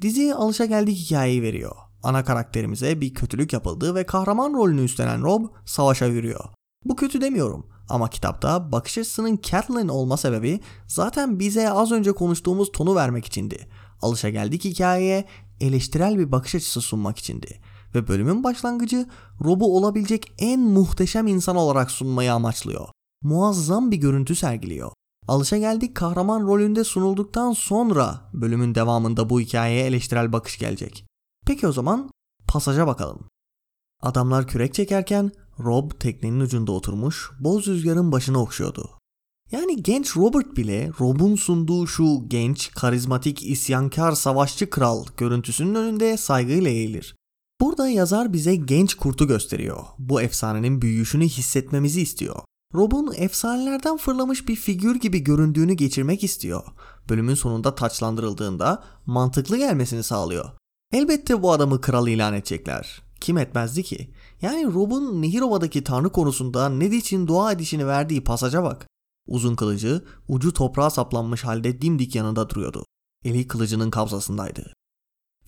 [0.00, 1.76] Dizi alışa geldik hikayeyi veriyor.
[2.02, 6.44] Ana karakterimize bir kötülük yapıldı ve kahraman rolünü üstlenen Rob savaşa yürüyor.
[6.84, 12.72] Bu kötü demiyorum ama kitapta bakış açısının Catelyn olma sebebi zaten bize az önce konuştuğumuz
[12.72, 13.68] tonu vermek içindi.
[14.02, 15.24] Alışa geldik hikayeye
[15.60, 17.60] eleştirel bir bakış açısı sunmak içindi
[17.94, 19.06] ve bölümün başlangıcı
[19.44, 22.88] Rob'u olabilecek en muhteşem insan olarak sunmayı amaçlıyor.
[23.22, 24.92] Muazzam bir görüntü sergiliyor.
[25.28, 31.06] Alışageldik kahraman rolünde sunulduktan sonra bölümün devamında bu hikayeye eleştirel bakış gelecek.
[31.46, 32.10] Peki o zaman
[32.48, 33.28] pasaja bakalım.
[34.02, 38.90] Adamlar kürek çekerken Rob teknenin ucunda oturmuş boz rüzgarın başına okşuyordu.
[39.52, 46.70] Yani genç Robert bile Rob'un sunduğu şu genç, karizmatik, isyankar savaşçı kral görüntüsünün önünde saygıyla
[46.70, 47.16] eğilir.
[47.62, 49.84] Burada yazar bize genç kurtu gösteriyor.
[49.98, 52.36] Bu efsanenin büyüyüşünü hissetmemizi istiyor.
[52.74, 56.64] Rob'un efsanelerden fırlamış bir figür gibi göründüğünü geçirmek istiyor.
[57.08, 60.50] Bölümün sonunda taçlandırıldığında mantıklı gelmesini sağlıyor.
[60.92, 63.02] Elbette bu adamı kral ilan edecekler.
[63.20, 64.10] Kim etmezdi ki?
[64.40, 68.86] Yani Rob'un Nehirova'daki tanrı konusunda ne için dua edişini verdiği pasaja bak.
[69.28, 72.84] Uzun kılıcı ucu toprağa saplanmış halde dimdik yanında duruyordu.
[73.24, 74.72] Eli kılıcının kabzasındaydı.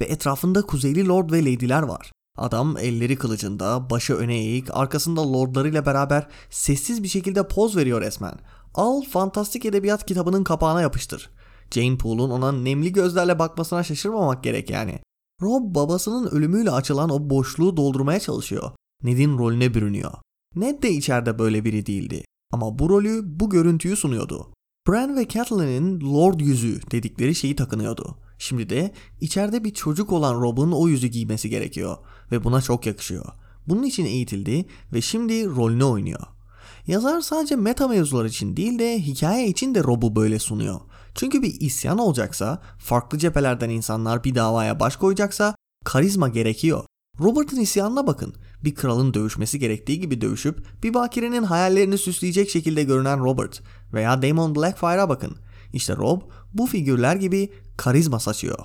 [0.01, 2.13] Ve etrafında kuzeyli lord ve lady'ler var.
[2.39, 8.35] Adam elleri kılıcında, başı öne eğik, arkasında lordlarıyla beraber sessiz bir şekilde poz veriyor resmen.
[8.75, 11.31] Al fantastik edebiyat kitabının kapağına yapıştır.
[11.71, 14.99] Jane Poole'un ona nemli gözlerle bakmasına şaşırmamak gerek yani.
[15.43, 18.71] Rob babasının ölümüyle açılan o boşluğu doldurmaya çalışıyor.
[19.03, 20.13] Ned'in rolüne bürünüyor.
[20.57, 22.25] Ned de içeride böyle biri değildi.
[22.53, 24.53] Ama bu rolü, bu görüntüyü sunuyordu.
[24.89, 28.17] Bran ve Catelyn'in Lord yüzü dedikleri şeyi takınıyordu.
[28.39, 31.97] Şimdi de içeride bir çocuk olan Rob'un o yüzü giymesi gerekiyor
[32.33, 33.25] ve buna çok yakışıyor.
[33.69, 36.21] Bunun için eğitildi ve şimdi rolünü oynuyor.
[36.87, 40.81] Yazar sadece meta mevzular için değil de hikaye için de Rob'u böyle sunuyor.
[41.15, 46.85] Çünkü bir isyan olacaksa, farklı cephelerden insanlar bir davaya baş koyacaksa karizma gerekiyor.
[47.21, 48.35] Robert'ın isyanına bakın.
[48.65, 54.55] Bir kralın dövüşmesi gerektiği gibi dövüşüp bir bakirenin hayallerini süsleyecek şekilde görünen Robert veya Damon
[54.55, 55.37] Blackfire'a bakın.
[55.75, 56.21] İşte Rob
[56.55, 58.59] bu figürler gibi karizma saçıyor.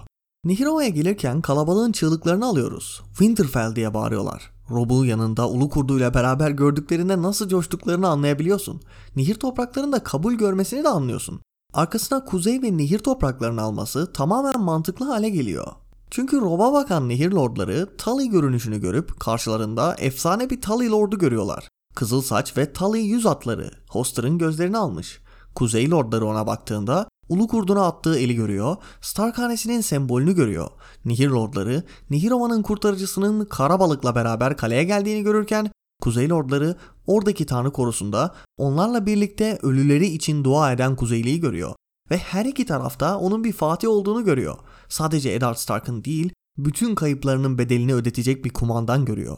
[0.45, 3.01] Nihirova'ya gelirken kalabalığın çığlıklarını alıyoruz.
[3.07, 4.51] Winterfell diye bağırıyorlar.
[4.71, 8.81] Rob'u yanında ulu kurduyla beraber gördüklerinde nasıl coştuklarını anlayabiliyorsun.
[9.15, 11.39] Nehir topraklarında kabul görmesini de anlıyorsun.
[11.73, 15.67] Arkasına kuzey ve nehir topraklarını alması tamamen mantıklı hale geliyor.
[16.11, 21.67] Çünkü Rob'a bakan nehir lordları Tully görünüşünü görüp karşılarında efsane bir Tully lordu görüyorlar.
[21.95, 25.19] Kızıl saç ve Tully yüz atları Hoster'ın gözlerini almış.
[25.55, 30.69] Kuzey lordları ona baktığında Ulu kurduna attığı eli görüyor, Stark hanesinin sembolünü görüyor.
[31.05, 36.75] Nehir lordları, Nehir Ova'nın kurtarıcısının kara balıkla beraber kaleye geldiğini görürken, Kuzey lordları
[37.07, 41.75] oradaki tanrı korusunda onlarla birlikte ölüleri için dua eden Kuzeyli'yi görüyor.
[42.11, 44.57] Ve her iki tarafta onun bir fatih olduğunu görüyor.
[44.89, 49.37] Sadece Eddard Stark'ın değil, bütün kayıplarının bedelini ödetecek bir kumandan görüyor.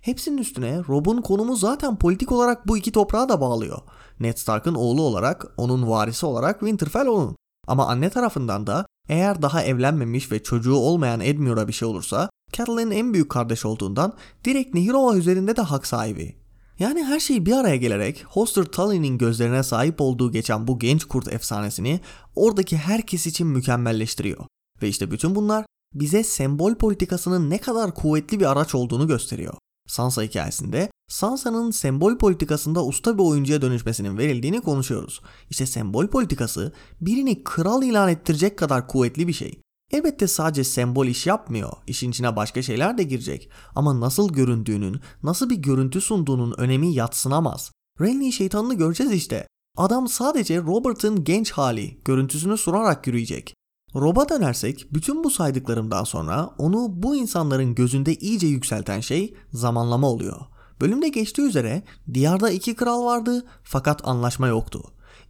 [0.00, 3.78] Hepsinin üstüne Rob'un konumu zaten politik olarak bu iki toprağa da bağlıyor.
[4.20, 7.36] Ned Stark'ın oğlu olarak, onun varisi olarak Winterfell onun.
[7.66, 12.90] Ama anne tarafından da eğer daha evlenmemiş ve çocuğu olmayan Edmure'a bir şey olursa Catelyn'in
[12.90, 14.12] en büyük kardeş olduğundan
[14.44, 16.36] direkt Nehirova üzerinde de hak sahibi.
[16.78, 21.32] Yani her şey bir araya gelerek Hoster Tully'nin gözlerine sahip olduğu geçen bu genç kurt
[21.32, 22.00] efsanesini
[22.34, 24.46] oradaki herkes için mükemmelleştiriyor.
[24.82, 29.54] Ve işte bütün bunlar bize sembol politikasının ne kadar kuvvetli bir araç olduğunu gösteriyor.
[29.86, 35.20] Sansa hikayesinde Sansa'nın sembol politikasında usta bir oyuncuya dönüşmesinin verildiğini konuşuyoruz.
[35.50, 39.60] İşte sembol politikası birini kral ilan ettirecek kadar kuvvetli bir şey.
[39.92, 41.72] Elbette sadece sembol iş yapmıyor.
[41.86, 43.50] İşin içine başka şeyler de girecek.
[43.74, 47.72] Ama nasıl göründüğünün, nasıl bir görüntü sunduğunun önemi yatsınamaz.
[48.00, 49.46] Renly şeytanını göreceğiz işte.
[49.76, 53.54] Adam sadece Robert'ın genç hali, görüntüsünü sunarak yürüyecek.
[53.94, 60.40] Rob'a dönersek bütün bu saydıklarımdan sonra onu bu insanların gözünde iyice yükselten şey zamanlama oluyor.
[60.80, 61.82] Bölümde geçtiği üzere
[62.14, 64.82] diyarda iki kral vardı fakat anlaşma yoktu.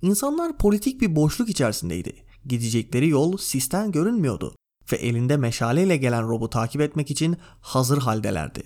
[0.03, 2.27] İnsanlar politik bir boşluk içerisindeydi.
[2.47, 4.55] Gidecekleri yol sisten görünmüyordu
[4.93, 8.65] ve elinde meşaleyle gelen Rob'u takip etmek için hazır haldelerdi.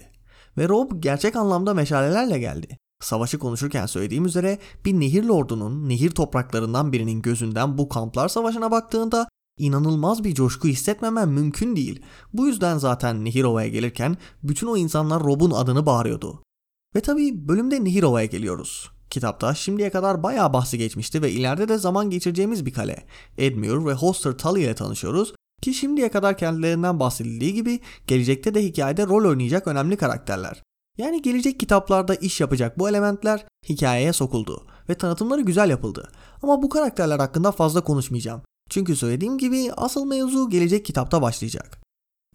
[0.59, 2.79] Ve Rob gerçek anlamda meşalelerle geldi.
[3.03, 9.29] Savaşı konuşurken söylediğim üzere bir nehir lordunun nehir topraklarından birinin gözünden bu kamplar savaşına baktığında
[9.61, 12.03] inanılmaz bir coşku hissetmemen mümkün değil.
[12.33, 16.42] Bu yüzden zaten Nehirova'ya gelirken bütün o insanlar Rob'un adını bağırıyordu.
[16.96, 18.90] Ve tabi bölümde Nehirova'ya geliyoruz.
[19.11, 23.07] Kitapta şimdiye kadar bayağı bahsi geçmişti ve ileride de zaman geçireceğimiz bir kale.
[23.38, 29.07] Edmure ve Hoster Tully ile tanışıyoruz ki şimdiye kadar kendilerinden bahsedildiği gibi gelecekte de hikayede
[29.07, 30.62] rol oynayacak önemli karakterler.
[30.99, 36.09] Yani gelecek kitaplarda iş yapacak bu elementler hikayeye sokuldu ve tanıtımları güzel yapıldı.
[36.42, 38.42] Ama bu karakterler hakkında fazla konuşmayacağım.
[38.70, 41.80] Çünkü söylediğim gibi asıl mevzu gelecek kitapta başlayacak.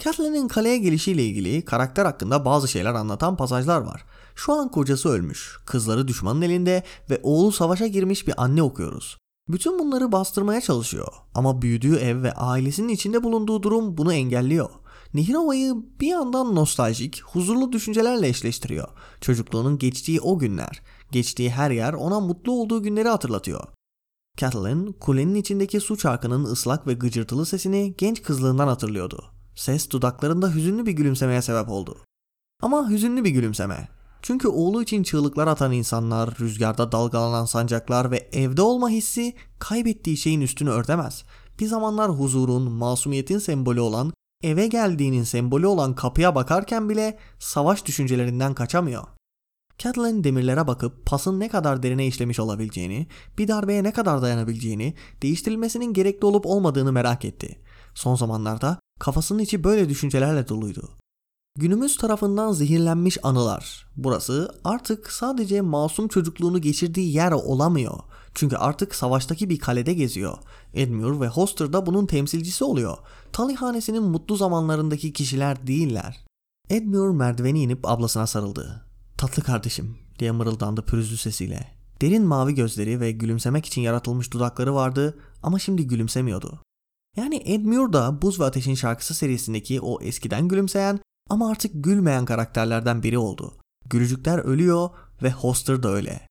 [0.04, 4.06] Catelyn'in kaleye gelişiyle ilgili karakter hakkında bazı şeyler anlatan pasajlar var.
[4.36, 9.18] Şu an kocası ölmüş, kızları düşmanın elinde ve oğlu savaşa girmiş bir anne okuyoruz.
[9.50, 14.70] Bütün bunları bastırmaya çalışıyor ama büyüdüğü ev ve ailesinin içinde bulunduğu durum bunu engelliyor.
[15.14, 18.88] Nihirova'yı bir yandan nostaljik, huzurlu düşüncelerle eşleştiriyor.
[19.22, 23.68] Çocukluğunun geçtiği o günler, geçtiği her yer ona mutlu olduğu günleri hatırlatıyor.
[24.38, 29.26] Catelyn, kulenin içindeki su çarkının ıslak ve gıcırtılı sesini genç kızlığından hatırlıyordu.
[29.56, 31.98] Ses dudaklarında hüzünlü bir gülümsemeye sebep oldu.
[32.62, 33.88] Ama hüzünlü bir gülümseme.
[34.22, 40.42] Çünkü oğlu için çığlıklar atan insanlar, rüzgarda dalgalanan sancaklar ve evde olma hissi kaybettiği şeyin
[40.42, 41.24] üstünü örtemez.
[41.60, 48.54] Bir zamanlar huzurun, masumiyetin sembolü olan, eve geldiğinin sembolü olan kapıya bakarken bile savaş düşüncelerinden
[48.54, 49.04] kaçamıyor.
[49.78, 53.08] Catelyn demirlere bakıp pasın ne kadar derine işlemiş olabileceğini,
[53.38, 57.60] bir darbeye ne kadar dayanabileceğini, değiştirilmesinin gerekli olup olmadığını merak etti.
[57.96, 60.90] Son zamanlarda kafasının içi böyle düşüncelerle doluydu.
[61.58, 63.88] Günümüz tarafından zehirlenmiş anılar.
[63.98, 68.00] Burası artık sadece masum çocukluğunu geçirdiği yer olamıyor.
[68.34, 70.38] Çünkü artık savaştaki bir kalede geziyor.
[70.74, 72.98] Edmure ve Hoster da bunun temsilcisi oluyor.
[73.34, 76.26] Tully hanesinin mutlu zamanlarındaki kişiler değiller.
[76.70, 78.86] Edmure merdiveni inip ablasına sarıldı.
[79.26, 81.68] Tatlı kardeşim diye mırıldandı pürüzlü sesiyle.
[82.02, 86.60] Derin mavi gözleri ve gülümsemek için yaratılmış dudakları vardı ama şimdi gülümsemiyordu.
[87.18, 93.04] Yani Edmure da Buz ve Ateş'in şarkısı serisindeki o eskiden gülümseyen ama artık gülmeyen karakterlerden
[93.04, 93.58] biri oldu.
[93.86, 94.90] Gülücükler ölüyor
[95.24, 96.28] ve Hoster da öyle.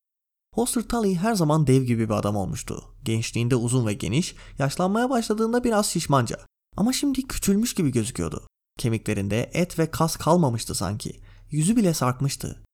[0.53, 2.83] Hoster Tully her zaman dev gibi bir adam olmuştu.
[3.03, 6.37] Gençliğinde uzun ve geniş, yaşlanmaya başladığında biraz şişmanca.
[6.77, 8.47] Ama şimdi küçülmüş gibi gözüküyordu.
[8.79, 11.19] Kemiklerinde et ve kas kalmamıştı sanki.
[11.51, 12.64] Yüzü bile sarkmıştı.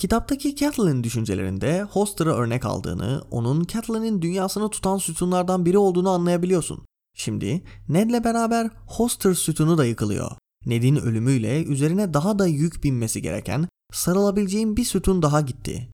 [0.00, 6.84] Kitaptaki Catelyn'in düşüncelerinde Hoster'ı örnek aldığını, onun Catelyn'in dünyasını tutan sütunlardan biri olduğunu anlayabiliyorsun.
[7.16, 10.30] Şimdi Ned'le beraber Hoster sütunu da yıkılıyor.
[10.66, 15.90] Ned'in ölümüyle üzerine daha da yük binmesi gereken sarılabileceğim bir sütun daha gitti.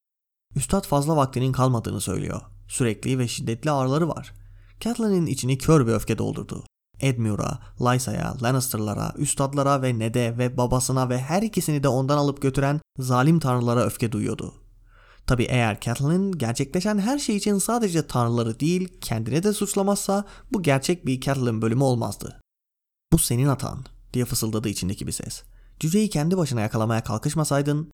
[0.55, 2.41] Üstad fazla vaktinin kalmadığını söylüyor.
[2.67, 4.33] Sürekli ve şiddetli ağrıları var.
[4.79, 6.63] Catelyn'in içini kör bir öfke doldurdu.
[7.01, 12.79] Edmure'a, Lysa'ya, Lannister'lara, üstadlara ve Ned'e ve babasına ve her ikisini de ondan alıp götüren
[12.99, 14.53] zalim tanrılara öfke duyuyordu.
[15.27, 21.05] Tabi eğer Catelyn gerçekleşen her şey için sadece tanrıları değil kendini de suçlamazsa bu gerçek
[21.05, 22.41] bir Catelyn bölümü olmazdı.
[23.13, 25.43] Bu senin hatan diye fısıldadı içindeki bir ses.
[25.79, 27.91] Cüceyi kendi başına yakalamaya kalkışmasaydın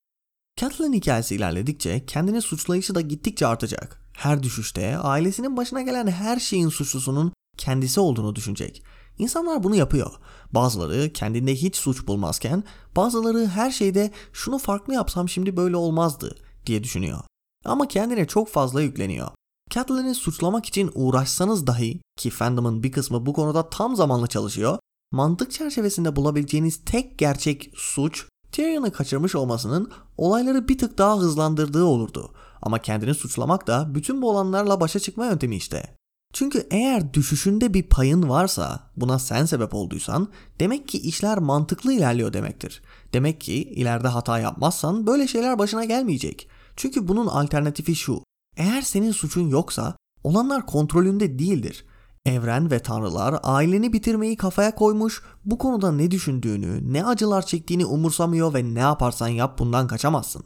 [0.58, 4.02] Catelyn hikayesi ilerledikçe kendini suçlayışı da gittikçe artacak.
[4.14, 8.84] Her düşüşte ailesinin başına gelen her şeyin suçlusunun kendisi olduğunu düşünecek.
[9.18, 10.12] İnsanlar bunu yapıyor.
[10.52, 12.64] Bazıları kendinde hiç suç bulmazken
[12.96, 17.20] bazıları her şeyde şunu farklı yapsam şimdi böyle olmazdı diye düşünüyor.
[17.66, 19.28] Ama kendine çok fazla yükleniyor.
[19.70, 24.80] Catelyn'i suçlamak için uğraşsanız dahi ki fandom'ın bir kısmı bu konuda tam zamanlı çalışıyor,
[25.12, 32.34] mantık çerçevesinde bulabileceğiniz tek gerçek suç Tyrion'u kaçırmış olmasının olayları bir tık daha hızlandırdığı olurdu.
[32.62, 35.96] Ama kendini suçlamak da bütün bu olanlarla başa çıkma yöntemi işte.
[36.34, 40.28] Çünkü eğer düşüşünde bir payın varsa buna sen sebep olduysan
[40.60, 42.82] demek ki işler mantıklı ilerliyor demektir.
[43.14, 46.48] Demek ki ileride hata yapmazsan böyle şeyler başına gelmeyecek.
[46.76, 48.24] Çünkü bunun alternatifi şu.
[48.58, 51.86] Eğer senin suçun yoksa olanlar kontrolünde değildir.
[52.26, 58.54] Evren ve tanrılar aileni bitirmeyi kafaya koymuş, bu konuda ne düşündüğünü, ne acılar çektiğini umursamıyor
[58.54, 60.44] ve ne yaparsan yap bundan kaçamazsın.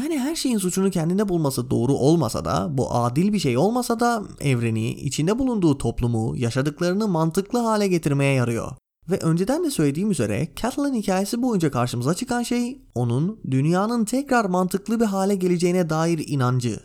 [0.00, 4.22] Yani her şeyin suçunu kendinde bulması doğru olmasa da, bu adil bir şey olmasa da
[4.40, 8.72] evreni, içinde bulunduğu toplumu, yaşadıklarını mantıklı hale getirmeye yarıyor.
[9.10, 15.00] Ve önceden de söylediğim üzere Catelyn hikayesi boyunca karşımıza çıkan şey onun dünyanın tekrar mantıklı
[15.00, 16.80] bir hale geleceğine dair inancı.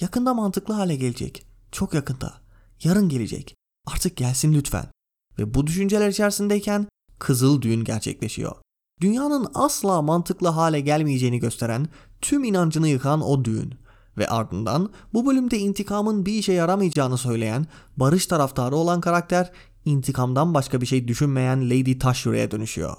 [0.00, 1.46] Yakında mantıklı hale gelecek.
[1.72, 2.34] Çok yakında.
[2.84, 3.54] Yarın gelecek.
[3.86, 4.84] Artık gelsin lütfen.
[5.38, 6.86] Ve bu düşünceler içerisindeyken
[7.18, 8.56] Kızıl Düğün gerçekleşiyor.
[9.00, 11.88] Dünyanın asla mantıklı hale gelmeyeceğini gösteren,
[12.22, 13.74] tüm inancını yıkan o düğün.
[14.18, 19.52] Ve ardından bu bölümde intikamın bir işe yaramayacağını söyleyen, barış taraftarı olan karakter
[19.84, 22.96] intikamdan başka bir şey düşünmeyen Lady Taşyura'ya dönüşüyor.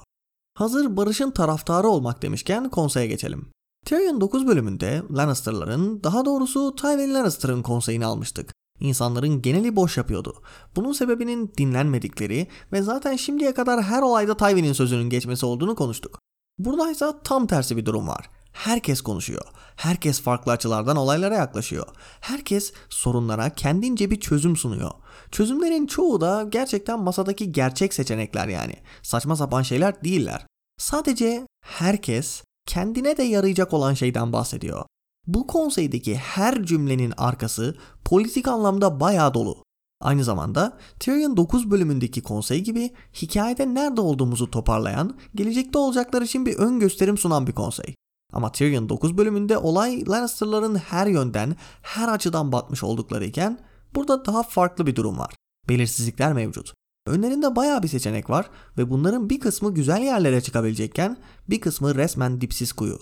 [0.53, 3.49] Hazır barışın taraftarı olmak demişken konseye geçelim.
[3.85, 8.53] Tyrion 9 bölümünde Lannister'ların, daha doğrusu Tywin Lannister'ın konseyini almıştık.
[8.79, 10.41] İnsanların geneli boş yapıyordu.
[10.75, 16.19] Bunun sebebinin dinlenmedikleri ve zaten şimdiye kadar her olayda Tywin'in sözünün geçmesi olduğunu konuştuk.
[16.59, 18.29] Buradaysa tam tersi bir durum var.
[18.51, 19.45] Herkes konuşuyor.
[19.75, 21.87] Herkes farklı açılardan olaylara yaklaşıyor.
[22.21, 24.91] Herkes sorunlara kendince bir çözüm sunuyor.
[25.31, 28.73] Çözümlerin çoğu da gerçekten masadaki gerçek seçenekler yani.
[29.03, 30.45] Saçma sapan şeyler değiller.
[30.77, 34.85] Sadece herkes kendine de yarayacak olan şeyden bahsediyor.
[35.27, 39.63] Bu konseydeki her cümlenin arkası politik anlamda bayağı dolu.
[40.01, 46.55] Aynı zamanda Tyrion 9 bölümündeki konsey gibi hikayede nerede olduğumuzu toparlayan, gelecekte olacaklar için bir
[46.55, 47.95] ön gösterim sunan bir konsey.
[48.33, 53.59] Ama Tyrion 9 bölümünde olay Lannister'ların her yönden, her açıdan batmış oldukları iken
[53.95, 55.33] burada daha farklı bir durum var.
[55.69, 56.73] Belirsizlikler mevcut.
[57.07, 61.17] Önlerinde bayağı bir seçenek var ve bunların bir kısmı güzel yerlere çıkabilecekken
[61.49, 62.99] bir kısmı resmen dipsiz kuyu.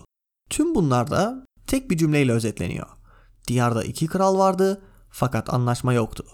[0.49, 2.87] Tüm bunlar da tek bir cümleyle özetleniyor.
[3.47, 6.25] Diyarda iki kral vardı fakat anlaşma yoktu.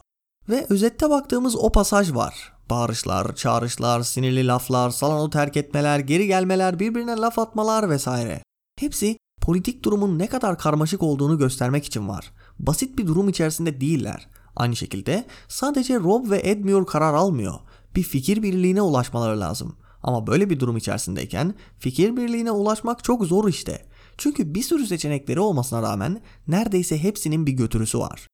[0.50, 2.54] Ve özette baktığımız o pasaj var.
[2.70, 8.42] Bağırışlar, çağrışlar, sinirli laflar, salonu terk etmeler, geri gelmeler, birbirine laf atmalar vesaire.
[8.80, 12.32] Hepsi politik durumun ne kadar karmaşık olduğunu göstermek için var.
[12.60, 14.30] Basit bir durum içerisinde değiller.
[14.56, 17.54] Aynı şekilde sadece Rob ve Edmure karar almıyor.
[17.96, 19.76] Bir fikir birliğine ulaşmaları lazım.
[20.04, 23.86] Ama böyle bir durum içerisindeyken fikir birliğine ulaşmak çok zor işte.
[24.18, 28.28] Çünkü bir sürü seçenekleri olmasına rağmen neredeyse hepsinin bir götürüsü var.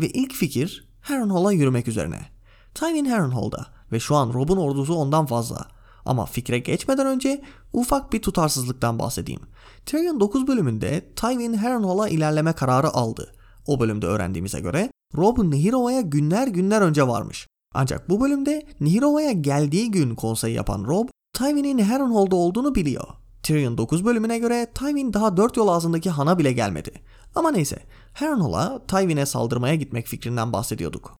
[0.00, 2.20] Ve ilk fikir Harrenhal'a yürümek üzerine.
[2.74, 5.75] Tywin Harrenhal'da ve şu an Rob'un ordusu ondan fazla.
[6.06, 7.42] Ama fikre geçmeden önce
[7.72, 9.40] ufak bir tutarsızlıktan bahsedeyim.
[9.86, 13.32] Tyrion 9 bölümünde Tywin Harrenhal'a ilerleme kararı aldı.
[13.66, 17.46] O bölümde öğrendiğimize göre Rob Nihirova'ya günler günler önce varmış.
[17.74, 23.06] Ancak bu bölümde Nihirova'ya geldiği gün konsey yapan Rob, Tywin'in Harrenhal'da olduğunu biliyor.
[23.42, 26.90] Tyrion 9 bölümüne göre Tywin daha 4 yol ağzındaki hana bile gelmedi.
[27.34, 27.82] Ama neyse
[28.12, 31.16] Harrenhal'a Tywin'e saldırmaya gitmek fikrinden bahsediyorduk.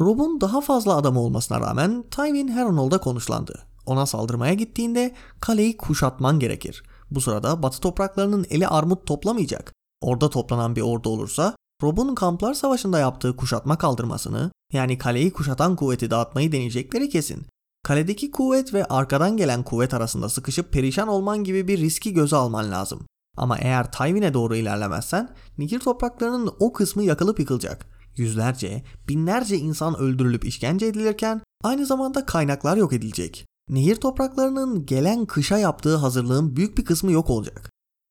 [0.00, 3.67] Rob'un daha fazla adamı olmasına rağmen Tywin Harrenhal'da konuşlandı.
[3.88, 6.82] Ona saldırmaya gittiğinde kaleyi kuşatman gerekir.
[7.10, 9.72] Bu sırada batı topraklarının eli armut toplamayacak.
[10.00, 16.10] Orada toplanan bir ordu olursa Rob'un Kamplar Savaşı'nda yaptığı kuşatma kaldırmasını yani kaleyi kuşatan kuvveti
[16.10, 17.46] dağıtmayı deneyecekleri kesin.
[17.82, 22.70] Kaledeki kuvvet ve arkadan gelen kuvvet arasında sıkışıp perişan olman gibi bir riski göze alman
[22.70, 23.06] lazım.
[23.36, 27.86] Ama eğer Tywin'e doğru ilerlemezsen Nigir topraklarının o kısmı yakılıp yıkılacak.
[28.16, 33.46] Yüzlerce, binlerce insan öldürülüp işkence edilirken aynı zamanda kaynaklar yok edilecek.
[33.68, 37.70] Nehir topraklarının gelen kışa yaptığı hazırlığın büyük bir kısmı yok olacak.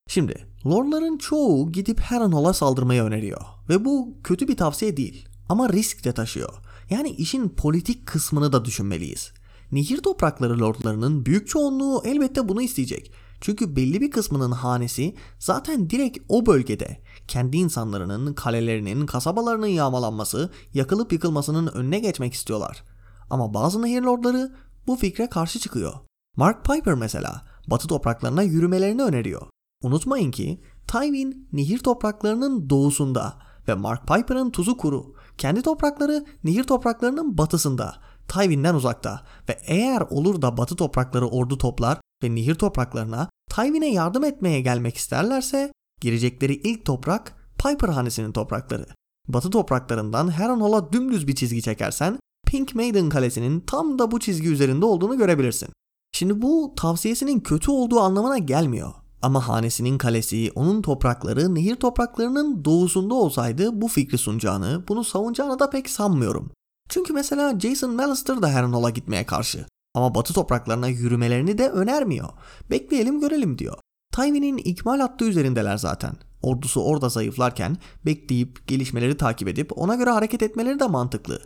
[0.09, 6.03] Şimdi lordların çoğu gidip Harrenhal'a saldırmayı öneriyor ve bu kötü bir tavsiye değil ama risk
[6.05, 6.53] de taşıyor.
[6.89, 9.31] Yani işin politik kısmını da düşünmeliyiz.
[9.71, 13.11] Nehir toprakları lordlarının büyük çoğunluğu elbette bunu isteyecek.
[13.41, 21.13] Çünkü belli bir kısmının hanesi zaten direkt o bölgede kendi insanlarının, kalelerinin, kasabalarının yağmalanması, yakılıp
[21.13, 22.83] yıkılmasının önüne geçmek istiyorlar.
[23.29, 24.55] Ama bazı nehir lordları
[24.87, 25.93] bu fikre karşı çıkıyor.
[26.35, 29.41] Mark Piper mesela batı topraklarına yürümelerini öneriyor.
[29.83, 35.13] Unutmayın ki Tywin nehir topraklarının doğusunda ve Mark Piper'ın tuzu kuru.
[35.37, 37.95] Kendi toprakları nehir topraklarının batısında.
[38.27, 44.23] Tywin'den uzakta ve eğer olur da batı toprakları ordu toplar ve nehir topraklarına Tywin'e yardım
[44.23, 45.71] etmeye gelmek isterlerse
[46.01, 48.85] girecekleri ilk toprak Piper hanesinin toprakları.
[49.27, 54.85] Batı topraklarından Harrenhal'a dümdüz bir çizgi çekersen Pink Maiden Kalesi'nin tam da bu çizgi üzerinde
[54.85, 55.69] olduğunu görebilirsin.
[56.11, 58.93] Şimdi bu tavsiyesinin kötü olduğu anlamına gelmiyor.
[59.21, 65.69] Ama hanesinin kalesi, onun toprakları nehir topraklarının doğusunda olsaydı bu fikri sunacağını, bunu savunacağını da
[65.69, 66.51] pek sanmıyorum.
[66.89, 69.65] Çünkü mesela Jason Mallister da Harrenhal'a gitmeye karşı.
[69.95, 72.29] Ama batı topraklarına yürümelerini de önermiyor.
[72.69, 73.77] Bekleyelim görelim diyor.
[74.13, 76.13] Tywin'in ikmal hattı üzerindeler zaten.
[76.41, 81.41] Ordusu orada zayıflarken bekleyip gelişmeleri takip edip ona göre hareket etmeleri de mantıklı.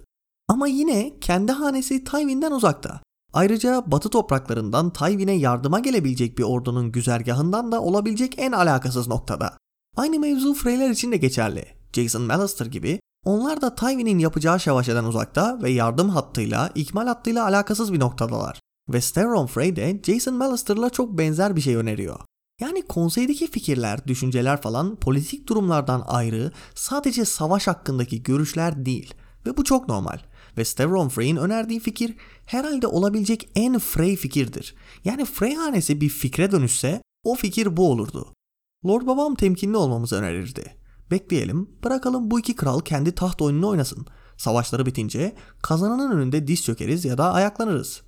[0.52, 3.02] Ama yine kendi hanesi Tywin'den uzakta.
[3.34, 9.58] Ayrıca batı topraklarından Tywin'e yardıma gelebilecek bir ordunun güzergahından da olabilecek en alakasız noktada.
[9.96, 11.66] Aynı mevzu Freyler için de geçerli.
[11.94, 17.94] Jason Mallister gibi onlar da Tywin'in yapacağı şavaşeden uzakta ve yardım hattıyla, ikmal hattıyla alakasız
[17.94, 18.60] bir noktadalar.
[18.90, 22.20] Ve Steron Frey de Jason Mallister'la çok benzer bir şey öneriyor.
[22.60, 29.14] Yani konseydeki fikirler, düşünceler falan politik durumlardan ayrı sadece savaş hakkındaki görüşler değil.
[29.46, 30.20] Ve bu çok normal.
[30.58, 34.76] Ve Stavron Frey'in önerdiği fikir herhalde olabilecek en Frey fikirdir.
[35.06, 38.34] Yani Frey hanesi bir fikre dönüşse o fikir bu olurdu.
[38.86, 40.76] Lord babam temkinli olmamızı önerirdi.
[41.12, 44.06] Bekleyelim, bırakalım bu iki kral kendi taht oyununu oynasın.
[44.38, 48.02] Savaşları bitince kazananın önünde diz çökeriz ya da ayaklanırız.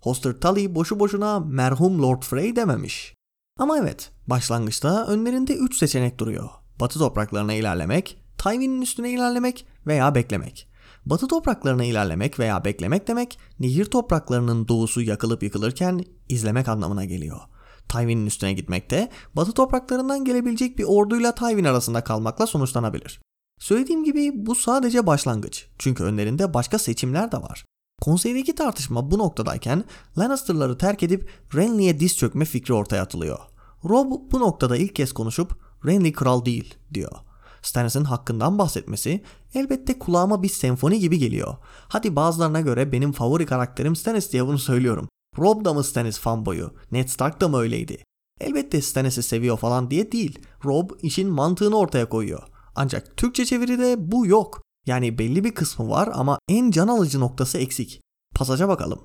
[0.00, 3.14] Hoster Tully boşu boşuna merhum Lord Frey dememiş.
[3.58, 6.48] Ama evet, başlangıçta önlerinde 3 seçenek duruyor.
[6.80, 10.67] Batı topraklarına ilerlemek, Tywin'in üstüne ilerlemek veya beklemek.
[11.10, 17.40] Batı topraklarına ilerlemek veya beklemek demek, nehir topraklarının doğusu yakılıp yıkılırken izlemek anlamına geliyor.
[17.88, 23.20] Tywin'in üstüne gitmek de batı topraklarından gelebilecek bir orduyla Tywin arasında kalmakla sonuçlanabilir.
[23.60, 25.66] Söylediğim gibi bu sadece başlangıç.
[25.78, 27.64] Çünkü önlerinde başka seçimler de var.
[28.02, 29.84] Konseydeki tartışma bu noktadayken
[30.18, 33.38] Lannister'ları terk edip Renly'e diz çökme fikri ortaya atılıyor.
[33.84, 37.27] Rob bu noktada ilk kez konuşup Renly kral değil diyor.
[37.68, 39.22] Stannis'in hakkından bahsetmesi
[39.54, 41.56] elbette kulağıma bir senfoni gibi geliyor.
[41.88, 45.08] Hadi bazılarına göre benim favori karakterim Stannis diye bunu söylüyorum.
[45.38, 46.74] Rob da mı Stannis fanboyu?
[46.92, 48.04] Ned Stark da mı öyleydi?
[48.40, 50.38] Elbette Stannis'i seviyor falan diye değil.
[50.64, 52.42] Rob işin mantığını ortaya koyuyor.
[52.74, 54.62] Ancak Türkçe çeviride bu yok.
[54.86, 58.00] Yani belli bir kısmı var ama en can alıcı noktası eksik.
[58.34, 59.00] Pasaja bakalım.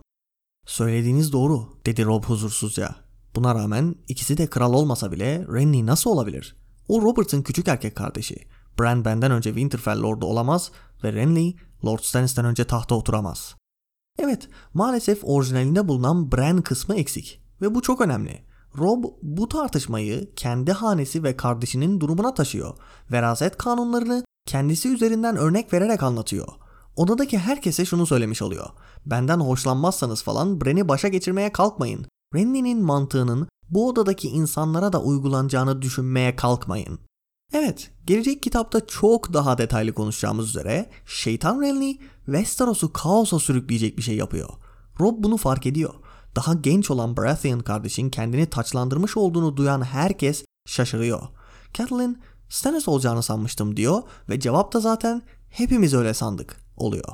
[0.67, 2.95] Söylediğiniz doğru dedi Rob huzursuzca.
[3.35, 6.55] Buna rağmen ikisi de kral olmasa bile Renly nasıl olabilir?
[6.87, 8.35] O Robert'ın küçük erkek kardeşi.
[8.79, 10.71] Bran benden önce Winterfell Lord'u olamaz
[11.03, 11.55] ve Renly
[11.85, 13.55] Lord Stannis'ten önce tahta oturamaz.
[14.19, 18.43] Evet, maalesef orijinalinde bulunan Bran kısmı eksik ve bu çok önemli.
[18.77, 22.77] Rob bu tartışmayı kendi hanesi ve kardeşinin durumuna taşıyor.
[23.11, 26.47] Veraset kanunlarını kendisi üzerinden örnek vererek anlatıyor.
[26.95, 28.69] Odadaki herkese şunu söylemiş oluyor.
[29.05, 32.05] Benden hoşlanmazsanız falan Bran'i başa geçirmeye kalkmayın.
[32.35, 36.99] Renly'nin mantığının bu odadaki insanlara da uygulanacağını düşünmeye kalkmayın.
[37.53, 44.15] Evet, gelecek kitapta çok daha detaylı konuşacağımız üzere Şeytan Renly Westeros'u kaosa sürükleyecek bir şey
[44.15, 44.49] yapıyor.
[44.99, 45.93] Rob bunu fark ediyor.
[46.35, 51.21] Daha genç olan Baratheon kardeşin kendini taçlandırmış olduğunu duyan herkes şaşırıyor.
[51.73, 57.09] Catelyn Stannis olacağını sanmıştım diyor ve cevap da zaten hepimiz öyle sandık oluyor.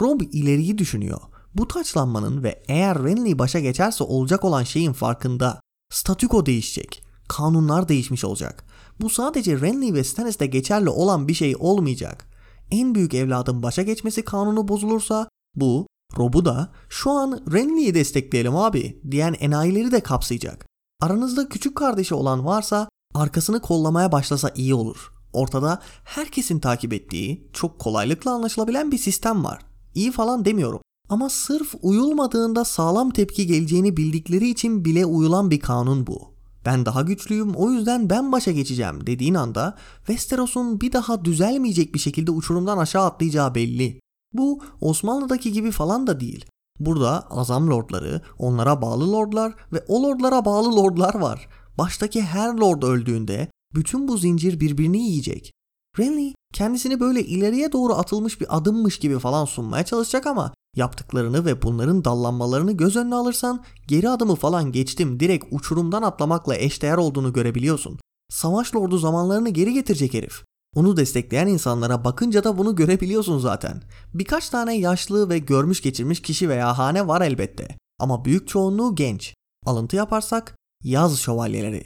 [0.00, 1.20] Rob ileriyi düşünüyor.
[1.54, 5.60] Bu taçlanmanın ve eğer Renly başa geçerse olacak olan şeyin farkında.
[5.92, 7.04] Statüko değişecek.
[7.28, 8.64] Kanunlar değişmiş olacak.
[9.00, 12.28] Bu sadece Renly ve Stannis'te geçerli olan bir şey olmayacak.
[12.70, 15.86] En büyük evladın başa geçmesi kanunu bozulursa bu
[16.18, 20.66] Rob'u da şu an Renly'yi destekleyelim abi diyen enayileri de kapsayacak.
[21.00, 25.12] Aranızda küçük kardeşi olan varsa arkasını kollamaya başlasa iyi olur.
[25.32, 29.62] Ortada herkesin takip ettiği, çok kolaylıkla anlaşılabilen bir sistem var.
[29.94, 30.80] İyi falan demiyorum.
[31.08, 36.33] Ama sırf uyulmadığında sağlam tepki geleceğini bildikleri için bile uyulan bir kanun bu.
[36.64, 41.98] Ben daha güçlüyüm o yüzden ben başa geçeceğim dediğin anda Westeros'un bir daha düzelmeyecek bir
[41.98, 44.00] şekilde uçurumdan aşağı atlayacağı belli.
[44.32, 46.44] Bu Osmanlı'daki gibi falan da değil.
[46.80, 51.48] Burada azam lordları, onlara bağlı lordlar ve o lordlara bağlı lordlar var.
[51.78, 55.52] Baştaki her lord öldüğünde bütün bu zincir birbirini yiyecek.
[55.98, 61.62] Renly kendisini böyle ileriye doğru atılmış bir adımmış gibi falan sunmaya çalışacak ama yaptıklarını ve
[61.62, 67.98] bunların dallanmalarını göz önüne alırsan geri adımı falan geçtim direkt uçurumdan atlamakla eşdeğer olduğunu görebiliyorsun.
[68.30, 70.44] Savaş lordu zamanlarını geri getirecek herif.
[70.74, 73.82] Onu destekleyen insanlara bakınca da bunu görebiliyorsun zaten.
[74.14, 77.76] Birkaç tane yaşlı ve görmüş geçirmiş kişi veya hane var elbette.
[77.98, 79.34] Ama büyük çoğunluğu genç.
[79.66, 81.84] Alıntı yaparsak yaz şövalyeleri.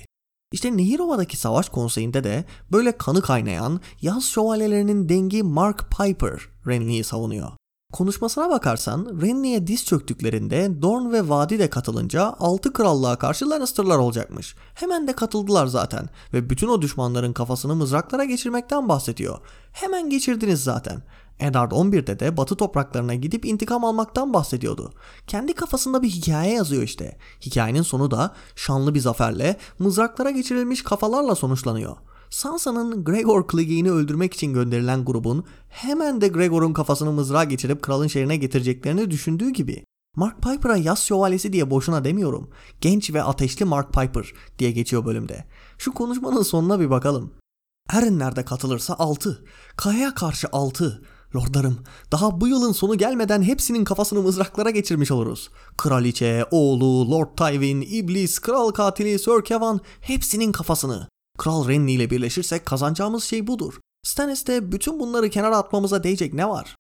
[0.53, 7.53] İşte Nehirova'daki savaş konseyinde de böyle kanı kaynayan yaz şövalyelerinin dengi Mark Piper Renly'yi savunuyor.
[7.93, 14.55] Konuşmasına bakarsan Renly'e diz çöktüklerinde Dorn ve Vadi de katılınca altı krallığa karşı Lannister'lar olacakmış.
[14.75, 19.39] Hemen de katıldılar zaten ve bütün o düşmanların kafasını mızraklara geçirmekten bahsediyor.
[19.73, 21.03] Hemen geçirdiniz zaten.
[21.39, 24.93] Eddard 11'de de batı topraklarına gidip intikam almaktan bahsediyordu.
[25.27, 27.17] Kendi kafasında bir hikaye yazıyor işte.
[27.41, 31.97] Hikayenin sonu da şanlı bir zaferle mızraklara geçirilmiş kafalarla sonuçlanıyor.
[32.31, 38.37] Sansa'nın Gregor Clegane'i öldürmek için gönderilen grubun hemen de Gregor'un kafasını mızrağa geçirip kralın şehrine
[38.37, 39.85] getireceklerini düşündüğü gibi.
[40.17, 42.51] Mark Piper'a yaz şövalyesi diye boşuna demiyorum.
[42.81, 45.45] Genç ve ateşli Mark Piper diye geçiyor bölümde.
[45.79, 47.33] Şu konuşmanın sonuna bir bakalım.
[47.91, 49.45] Erinler'de katılırsa 6.
[49.77, 51.03] Kaya'ya karşı 6.
[51.37, 51.79] Lordlarım,
[52.13, 55.51] daha bu yılın sonu gelmeden hepsinin kafasını mızraklara geçirmiş oluruz.
[55.77, 61.09] Kraliçe, oğlu, Lord Tywin, İblis, kral katili, Sir Kevan hepsinin kafasını.
[61.39, 63.81] Kral Renly ile birleşirsek kazanacağımız şey budur.
[64.03, 66.77] Stannis'te bütün bunları kenara atmamıza değecek ne var?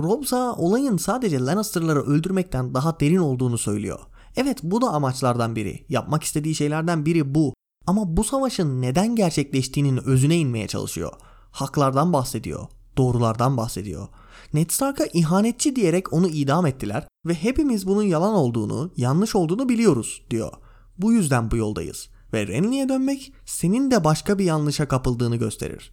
[0.00, 4.00] Robza olayın sadece Lannister'ları öldürmekten daha derin olduğunu söylüyor.
[4.36, 5.86] Evet bu da amaçlardan biri.
[5.88, 7.54] Yapmak istediği şeylerden biri bu.
[7.86, 11.12] Ama bu savaşın neden gerçekleştiğinin özüne inmeye çalışıyor.
[11.50, 12.66] Haklardan bahsediyor.
[12.96, 14.08] Doğrulardan bahsediyor.
[14.54, 20.22] Ned Stark'a ihanetçi diyerek onu idam ettiler ve hepimiz bunun yalan olduğunu, yanlış olduğunu biliyoruz
[20.30, 20.52] diyor.
[20.98, 25.92] Bu yüzden bu yoldayız ve Renly'e dönmek senin de başka bir yanlışa kapıldığını gösterir.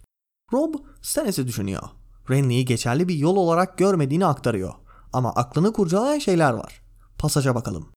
[0.52, 1.82] Rob Stannis'i düşünüyor.
[2.30, 4.72] Renly'yi geçerli bir yol olarak görmediğini aktarıyor.
[5.12, 6.82] Ama aklını kurcalayan şeyler var.
[7.18, 7.88] Pasaja bakalım.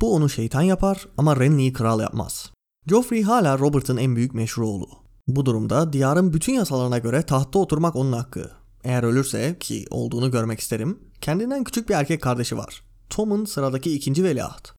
[0.00, 2.50] Bu onu şeytan yapar ama Renly'yi kral yapmaz.
[2.86, 4.88] Joffrey hala Robert'ın en büyük meşru oğlu.
[5.28, 8.50] Bu durumda diyarın bütün yasalarına göre tahtta oturmak onun hakkı.
[8.84, 12.82] Eğer ölürse ki olduğunu görmek isterim, kendinden küçük bir erkek kardeşi var.
[13.10, 14.72] Tom'un sıradaki ikinci veliaht.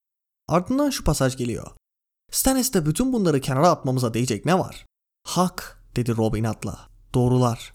[0.48, 1.70] Ardından şu pasaj geliyor.
[2.34, 4.86] Stannis'te bütün bunları kenara atmamıza değecek ne var?
[5.26, 6.78] Hak dedi Rob inatla.
[7.14, 7.72] Doğrular.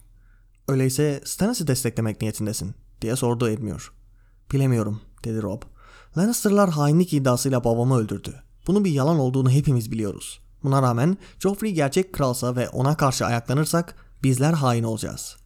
[0.68, 3.82] Öyleyse Stannis'i desteklemek niyetindesin diye sordu Edmure.
[4.52, 5.62] Bilemiyorum dedi Rob.
[6.18, 8.42] Lannister'lar hainlik iddiasıyla babamı öldürdü.
[8.66, 10.40] Bunun bir yalan olduğunu hepimiz biliyoruz.
[10.62, 15.36] Buna rağmen Joffrey gerçek kralsa ve ona karşı ayaklanırsak bizler hain olacağız.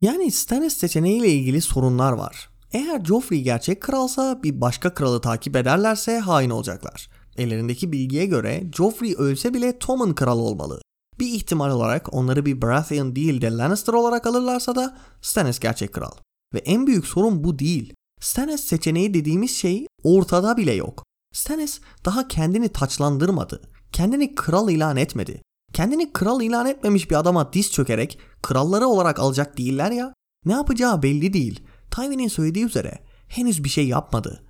[0.00, 2.50] Yani Stannis seçeneğiyle ilgili sorunlar var.
[2.72, 7.19] Eğer Joffrey gerçek kralsa bir başka kralı takip ederlerse hain olacaklar.
[7.36, 10.82] Ellerindeki bilgiye göre Joffrey ölse bile Tom'un kralı olmalı.
[11.18, 16.12] Bir ihtimal olarak onları bir Baratheon değil de Lannister olarak alırlarsa da Stannis gerçek kral.
[16.54, 17.94] Ve en büyük sorun bu değil.
[18.20, 21.04] Stannis seçeneği dediğimiz şey ortada bile yok.
[21.34, 23.62] Stannis daha kendini taçlandırmadı.
[23.92, 25.42] Kendini kral ilan etmedi.
[25.72, 30.14] Kendini kral ilan etmemiş bir adama diz çökerek kralları olarak alacak değiller ya.
[30.44, 31.62] Ne yapacağı belli değil.
[31.90, 34.42] Tywin'in söylediği üzere henüz bir şey yapmadı.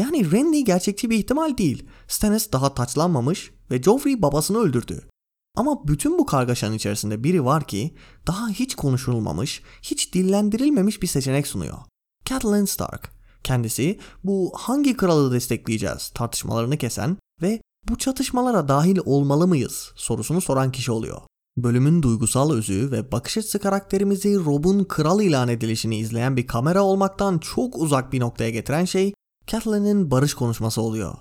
[0.00, 1.86] Yani Renly gerçekçi bir ihtimal değil.
[2.08, 5.08] Stannis daha taçlanmamış ve Joffrey babasını öldürdü.
[5.56, 7.94] Ama bütün bu kargaşanın içerisinde biri var ki
[8.26, 11.78] daha hiç konuşulmamış, hiç dillendirilmemiş bir seçenek sunuyor.
[12.24, 13.10] Catelyn Stark.
[13.44, 20.72] Kendisi bu hangi kralı destekleyeceğiz tartışmalarını kesen ve bu çatışmalara dahil olmalı mıyız sorusunu soran
[20.72, 21.20] kişi oluyor.
[21.56, 27.38] Bölümün duygusal özü ve bakış açısı karakterimizi Rob'un kral ilan edilişini izleyen bir kamera olmaktan
[27.38, 29.12] çok uzak bir noktaya getiren şey
[29.50, 31.14] Catelyn'in barış konuşması oluyor.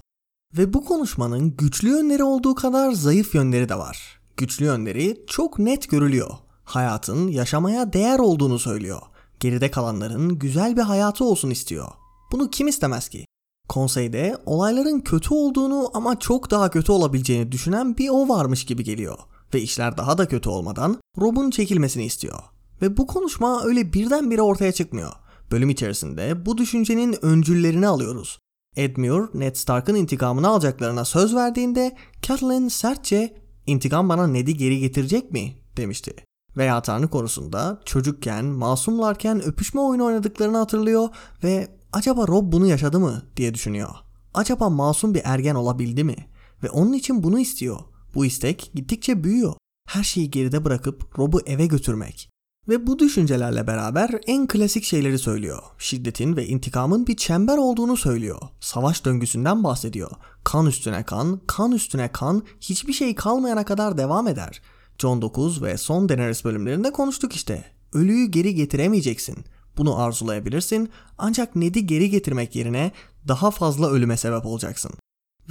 [0.57, 4.19] Ve bu konuşmanın güçlü yönleri olduğu kadar zayıf yönleri de var.
[4.37, 6.29] Güçlü yönleri çok net görülüyor.
[6.63, 9.01] Hayatın yaşamaya değer olduğunu söylüyor.
[9.39, 11.87] Geride kalanların güzel bir hayatı olsun istiyor.
[12.31, 13.25] Bunu kim istemez ki?
[13.69, 19.17] Konseyde olayların kötü olduğunu ama çok daha kötü olabileceğini düşünen bir o varmış gibi geliyor.
[19.53, 22.39] Ve işler daha da kötü olmadan Rob'un çekilmesini istiyor.
[22.81, 25.11] Ve bu konuşma öyle birdenbire ortaya çıkmıyor.
[25.51, 28.39] Bölüm içerisinde bu düşüncenin öncüllerini alıyoruz.
[28.75, 33.33] Edmure, Ned Stark'ın intikamını alacaklarına söz verdiğinde Catelyn sertçe
[33.65, 36.15] intikam bana Ned'i geri getirecek mi demişti.
[36.57, 41.09] Veya Tanrı konusunda çocukken, masumlarken öpüşme oyunu oynadıklarını hatırlıyor
[41.43, 43.89] ve acaba Rob bunu yaşadı mı diye düşünüyor.
[44.33, 46.15] Acaba masum bir ergen olabildi mi?
[46.63, 47.79] Ve onun için bunu istiyor.
[48.15, 49.53] Bu istek gittikçe büyüyor.
[49.87, 52.29] Her şeyi geride bırakıp Rob'u eve götürmek.
[52.69, 55.63] Ve bu düşüncelerle beraber en klasik şeyleri söylüyor.
[55.77, 58.41] Şiddetin ve intikamın bir çember olduğunu söylüyor.
[58.59, 60.11] Savaş döngüsünden bahsediyor.
[60.43, 64.61] Kan üstüne kan, kan üstüne kan, hiçbir şey kalmayana kadar devam eder.
[64.97, 67.65] John 9 ve son Daenerys bölümlerinde konuştuk işte.
[67.93, 69.37] Ölüyü geri getiremeyeceksin.
[69.77, 72.91] Bunu arzulayabilirsin ancak Ned'i geri getirmek yerine
[73.27, 74.91] daha fazla ölüme sebep olacaksın.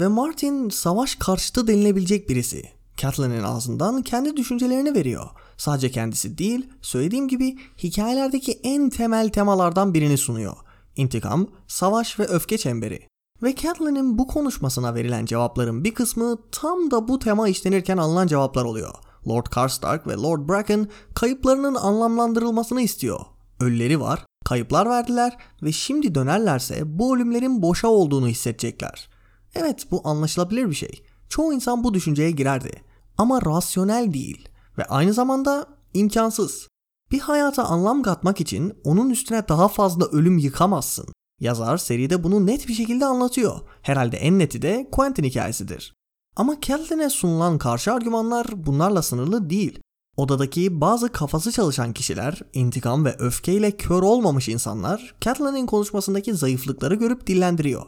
[0.01, 2.63] Ve Martin savaş karşıtı denilebilecek birisi.
[2.97, 5.27] Catelyn'in ağzından kendi düşüncelerini veriyor.
[5.59, 10.57] Sadece kendisi değil, söylediğim gibi hikayelerdeki en temel temalardan birini sunuyor.
[10.97, 13.09] İntikam, savaş ve öfke çemberi.
[13.43, 18.65] Ve Catelyn'in bu konuşmasına verilen cevapların bir kısmı tam da bu tema işlenirken alınan cevaplar
[18.65, 18.95] oluyor.
[19.29, 23.21] Lord Karstark ve Lord Bracken kayıplarının anlamlandırılmasını istiyor.
[23.61, 29.09] Ölüleri var, kayıplar verdiler ve şimdi dönerlerse bu ölümlerin boşa olduğunu hissedecekler.
[29.55, 31.05] Evet bu anlaşılabilir bir şey.
[31.29, 32.83] Çoğu insan bu düşünceye girerdi.
[33.19, 34.49] Ama rasyonel değil
[34.79, 36.69] ve aynı zamanda imkansız.
[37.11, 41.07] Bir hayata anlam katmak için onun üstüne daha fazla ölüm yıkamazsın.
[41.41, 43.61] Yazar seride bunu net bir şekilde anlatıyor.
[43.83, 45.95] Herhalde en neti de Quentin hikayesidir.
[46.37, 49.79] Ama Catelyn'e sunulan karşı argümanlar bunlarla sınırlı değil.
[50.17, 57.27] Odadaki bazı kafası çalışan kişiler, intikam ve öfkeyle kör olmamış insanlar Catelyn'in konuşmasındaki zayıflıkları görüp
[57.27, 57.87] dillendiriyor.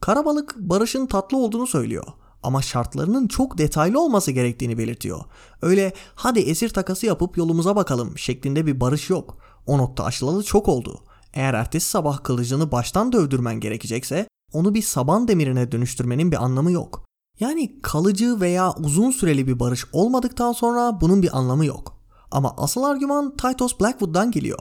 [0.00, 2.04] Karabalık barışın tatlı olduğunu söylüyor
[2.42, 5.20] ama şartlarının çok detaylı olması gerektiğini belirtiyor.
[5.62, 9.38] Öyle hadi esir takası yapıp yolumuza bakalım şeklinde bir barış yok.
[9.66, 11.00] O nokta aşılalı çok oldu.
[11.34, 17.04] Eğer ertesi sabah kılıcını baştan dövdürmen gerekecekse onu bir saban demirine dönüştürmenin bir anlamı yok.
[17.40, 21.98] Yani kalıcı veya uzun süreli bir barış olmadıktan sonra bunun bir anlamı yok.
[22.30, 24.58] Ama asıl argüman Titus Blackwood'dan geliyor.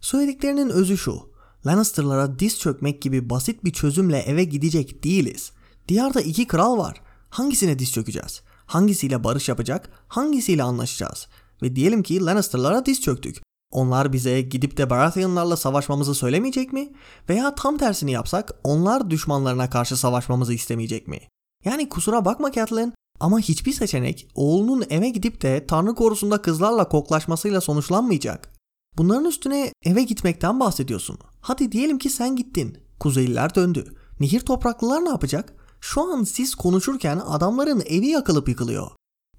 [0.00, 1.34] Söylediklerinin özü şu.
[1.66, 5.52] Lannister'lara diz çökmek gibi basit bir çözümle eve gidecek değiliz.
[5.88, 7.00] Diyarda iki kral var.
[7.34, 8.42] Hangisine diz çökeceğiz?
[8.66, 9.90] Hangisiyle barış yapacak?
[10.08, 11.28] Hangisiyle anlaşacağız?
[11.62, 13.42] Ve diyelim ki Lannister'lara diz çöktük.
[13.70, 16.92] Onlar bize gidip de Baratheonlarla savaşmamızı söylemeyecek mi?
[17.28, 21.18] Veya tam tersini yapsak onlar düşmanlarına karşı savaşmamızı istemeyecek mi?
[21.64, 27.60] Yani kusura bakma Catelyn ama hiçbir seçenek oğlunun eve gidip de Tanrı korusunda kızlarla koklaşmasıyla
[27.60, 28.52] sonuçlanmayacak.
[28.96, 31.18] Bunların üstüne eve gitmekten bahsediyorsun.
[31.40, 32.78] Hadi diyelim ki sen gittin.
[33.00, 33.94] Kuzeyliler döndü.
[34.20, 35.63] Nehir topraklılar ne yapacak?
[35.86, 38.90] Şu an siz konuşurken adamların evi yakılıp yıkılıyor.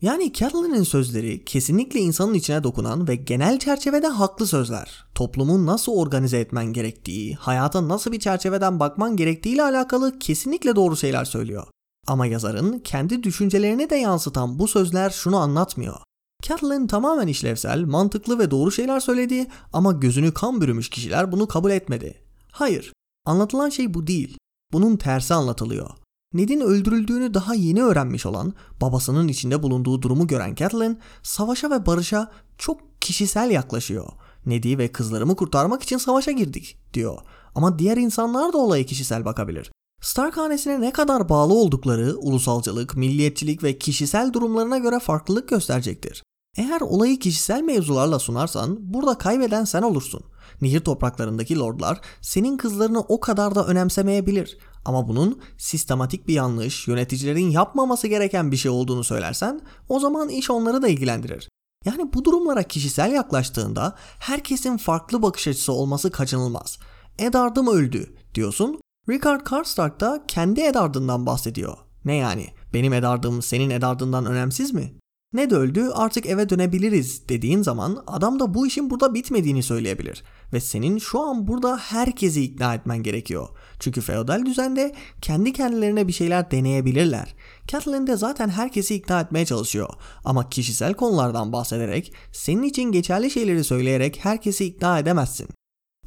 [0.01, 5.05] Yani Catelyn'in sözleri kesinlikle insanın içine dokunan ve genel çerçevede haklı sözler.
[5.15, 10.97] Toplumu nasıl organize etmen gerektiği, hayata nasıl bir çerçeveden bakman gerektiği ile alakalı kesinlikle doğru
[10.97, 11.67] şeyler söylüyor.
[12.07, 15.97] Ama yazarın kendi düşüncelerini de yansıtan bu sözler şunu anlatmıyor.
[16.43, 21.71] Catelyn tamamen işlevsel, mantıklı ve doğru şeyler söyledi ama gözünü kan bürümüş kişiler bunu kabul
[21.71, 22.21] etmedi.
[22.51, 22.93] Hayır,
[23.25, 24.37] anlatılan şey bu değil.
[24.73, 25.89] Bunun tersi anlatılıyor.
[26.35, 32.31] Ned'in öldürüldüğünü daha yeni öğrenmiş olan, babasının içinde bulunduğu durumu gören Catelyn, savaşa ve barışa
[32.57, 34.05] çok kişisel yaklaşıyor.
[34.45, 37.17] Ned'i ve kızlarımı kurtarmak için savaşa girdik, diyor.
[37.55, 39.71] Ama diğer insanlar da olaya kişisel bakabilir.
[40.01, 46.23] Stark hanesine ne kadar bağlı oldukları ulusalcılık, milliyetçilik ve kişisel durumlarına göre farklılık gösterecektir.
[46.57, 50.21] Eğer olayı kişisel mevzularla sunarsan burada kaybeden sen olursun.
[50.61, 54.57] Nehir topraklarındaki lordlar senin kızlarını o kadar da önemsemeyebilir.
[54.85, 60.49] Ama bunun sistematik bir yanlış, yöneticilerin yapmaması gereken bir şey olduğunu söylersen o zaman iş
[60.49, 61.49] onları da ilgilendirir.
[61.85, 66.79] Yani bu durumlara kişisel yaklaştığında herkesin farklı bakış açısı olması kaçınılmaz.
[67.19, 68.79] Edardım öldü diyorsun.
[69.09, 71.77] Richard Karstark da kendi Edard'ından bahsediyor.
[72.05, 72.47] Ne yani?
[72.73, 74.93] Benim Edard'ım senin Edard'ından önemsiz mi?
[75.35, 80.23] Ne de öldü artık eve dönebiliriz dediğin zaman adam da bu işin burada bitmediğini söyleyebilir.
[80.53, 83.49] Ve senin şu an burada herkesi ikna etmen gerekiyor.
[83.79, 87.35] Çünkü feodal düzende kendi kendilerine bir şeyler deneyebilirler.
[87.67, 89.89] Catelyn de zaten herkesi ikna etmeye çalışıyor.
[90.25, 95.47] Ama kişisel konulardan bahsederek, senin için geçerli şeyleri söyleyerek herkesi ikna edemezsin.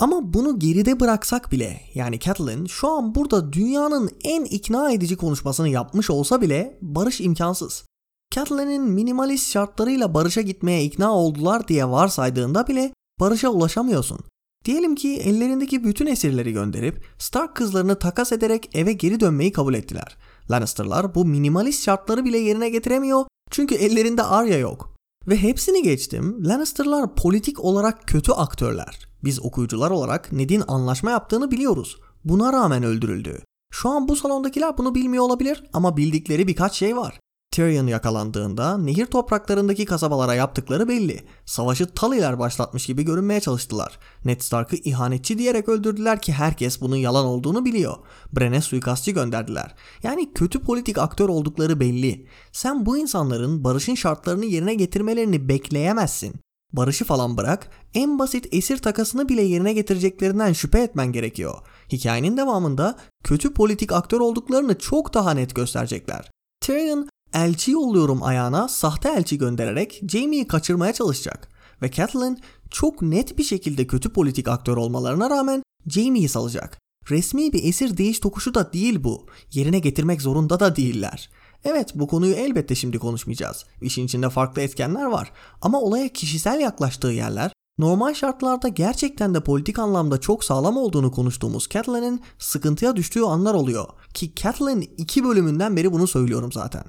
[0.01, 5.69] Ama bunu geride bıraksak bile yani Catelyn şu an burada dünyanın en ikna edici konuşmasını
[5.69, 7.88] yapmış olsa bile barış imkansız.
[8.31, 14.19] Catelyn'in minimalist şartlarıyla barışa gitmeye ikna oldular diye varsaydığında bile barışa ulaşamıyorsun.
[14.65, 20.17] Diyelim ki ellerindeki bütün esirleri gönderip Stark kızlarını takas ederek eve geri dönmeyi kabul ettiler.
[20.51, 24.95] Lannister'lar bu minimalist şartları bile yerine getiremiyor çünkü ellerinde Arya yok.
[25.29, 26.45] Ve hepsini geçtim.
[26.45, 29.09] Lannister'lar politik olarak kötü aktörler.
[29.25, 31.97] Biz okuyucular olarak Ned'in anlaşma yaptığını biliyoruz.
[32.25, 33.43] Buna rağmen öldürüldü.
[33.73, 37.21] Şu an bu salondakiler bunu bilmiyor olabilir ama bildikleri birkaç şey var.
[37.59, 41.25] Tyrion yakalandığında nehir topraklarındaki kasabalara yaptıkları belli.
[41.45, 43.99] Savaşı Tully'ler başlatmış gibi görünmeye çalıştılar.
[44.25, 47.97] Ned Stark'ı ihanetçi diyerek öldürdüler ki herkes bunun yalan olduğunu biliyor.
[48.33, 49.75] Brenn'e suikastçı gönderdiler.
[50.03, 52.27] Yani kötü politik aktör oldukları belli.
[52.53, 56.35] Sen bu insanların barışın şartlarını yerine getirmelerini bekleyemezsin.
[56.73, 61.59] Barışı falan bırak, en basit esir takasını bile yerine getireceklerinden şüphe etmen gerekiyor.
[61.93, 66.31] Hikayenin devamında kötü politik aktör olduklarını çok daha net gösterecekler.
[66.61, 71.49] Tyrion elçi yolluyorum ayağına sahte elçi göndererek Jamie'yi kaçırmaya çalışacak.
[71.83, 72.39] Ve Catelyn
[72.71, 76.79] çok net bir şekilde kötü politik aktör olmalarına rağmen Jamie'yi salacak.
[77.11, 79.27] Resmi bir esir değiş tokuşu da değil bu.
[79.53, 81.31] Yerine getirmek zorunda da değiller.
[81.65, 83.65] Evet bu konuyu elbette şimdi konuşmayacağız.
[83.83, 85.33] İşin içinde farklı etkenler var.
[85.63, 91.69] Ama olaya kişisel yaklaştığı yerler normal şartlarda gerçekten de politik anlamda çok sağlam olduğunu konuştuğumuz
[91.69, 93.87] Catelyn'in sıkıntıya düştüğü anlar oluyor.
[94.15, 96.85] Ki Catelyn iki bölümünden beri bunu söylüyorum zaten.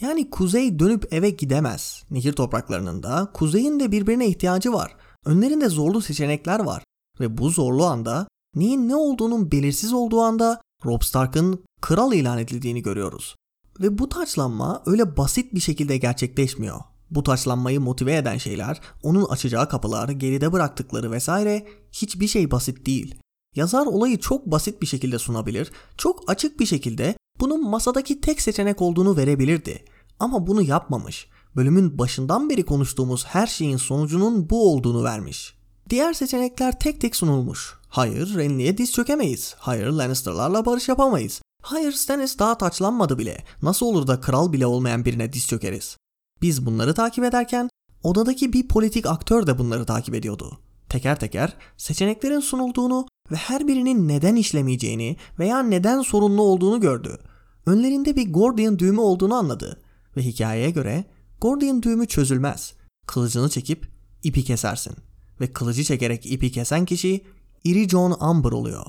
[0.00, 2.04] Yani kuzey dönüp eve gidemez.
[2.10, 4.96] Nehir topraklarının da kuzeyin de birbirine ihtiyacı var.
[5.24, 6.82] Önlerinde zorlu seçenekler var.
[7.20, 12.82] Ve bu zorlu anda neyin ne olduğunun belirsiz olduğu anda Robb Stark'ın kral ilan edildiğini
[12.82, 13.36] görüyoruz.
[13.80, 16.80] Ve bu taçlanma öyle basit bir şekilde gerçekleşmiyor.
[17.10, 23.14] Bu taçlanmayı motive eden şeyler, onun açacağı kapılar, geride bıraktıkları vesaire hiçbir şey basit değil.
[23.56, 28.82] Yazar olayı çok basit bir şekilde sunabilir, çok açık bir şekilde bunun masadaki tek seçenek
[28.82, 29.84] olduğunu verebilirdi.
[30.18, 31.28] Ama bunu yapmamış.
[31.56, 35.54] Bölümün başından beri konuştuğumuz her şeyin sonucunun bu olduğunu vermiş.
[35.90, 37.74] Diğer seçenekler tek tek sunulmuş.
[37.88, 39.54] Hayır, Renly'e diz çökemeyiz.
[39.58, 41.42] Hayır, Lannister'larla barış yapamayız.
[41.62, 43.44] Hayır, Stannis daha taçlanmadı bile.
[43.62, 45.96] Nasıl olur da kral bile olmayan birine diz çökeriz?
[46.42, 47.68] Biz bunları takip ederken
[48.02, 50.58] odadaki bir politik aktör de bunları takip ediyordu.
[50.88, 57.18] Teker teker seçeneklerin sunulduğunu ve her birinin neden işlemeyeceğini veya neden sorunlu olduğunu gördü.
[57.66, 59.80] Önlerinde bir Gordian düğümü olduğunu anladı
[60.16, 61.04] ve hikayeye göre
[61.40, 62.74] Gordian düğümü çözülmez.
[63.06, 63.88] Kılıcını çekip
[64.22, 64.96] ipi kesersin
[65.40, 67.24] ve kılıcı çekerek ipi kesen kişi
[67.64, 68.84] Iri John Amber oluyor.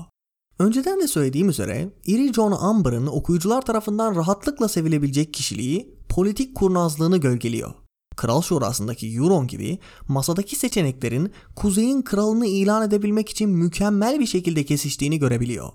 [0.58, 7.74] Önceden de söylediğim üzere Iri John Amber'ın okuyucular tarafından rahatlıkla sevilebilecek kişiliği politik kurnazlığını gölgeliyor.
[8.16, 15.18] Kral Şurası'ndaki Euron gibi masadaki seçeneklerin kuzeyin kralını ilan edebilmek için mükemmel bir şekilde kesiştiğini
[15.18, 15.68] görebiliyor.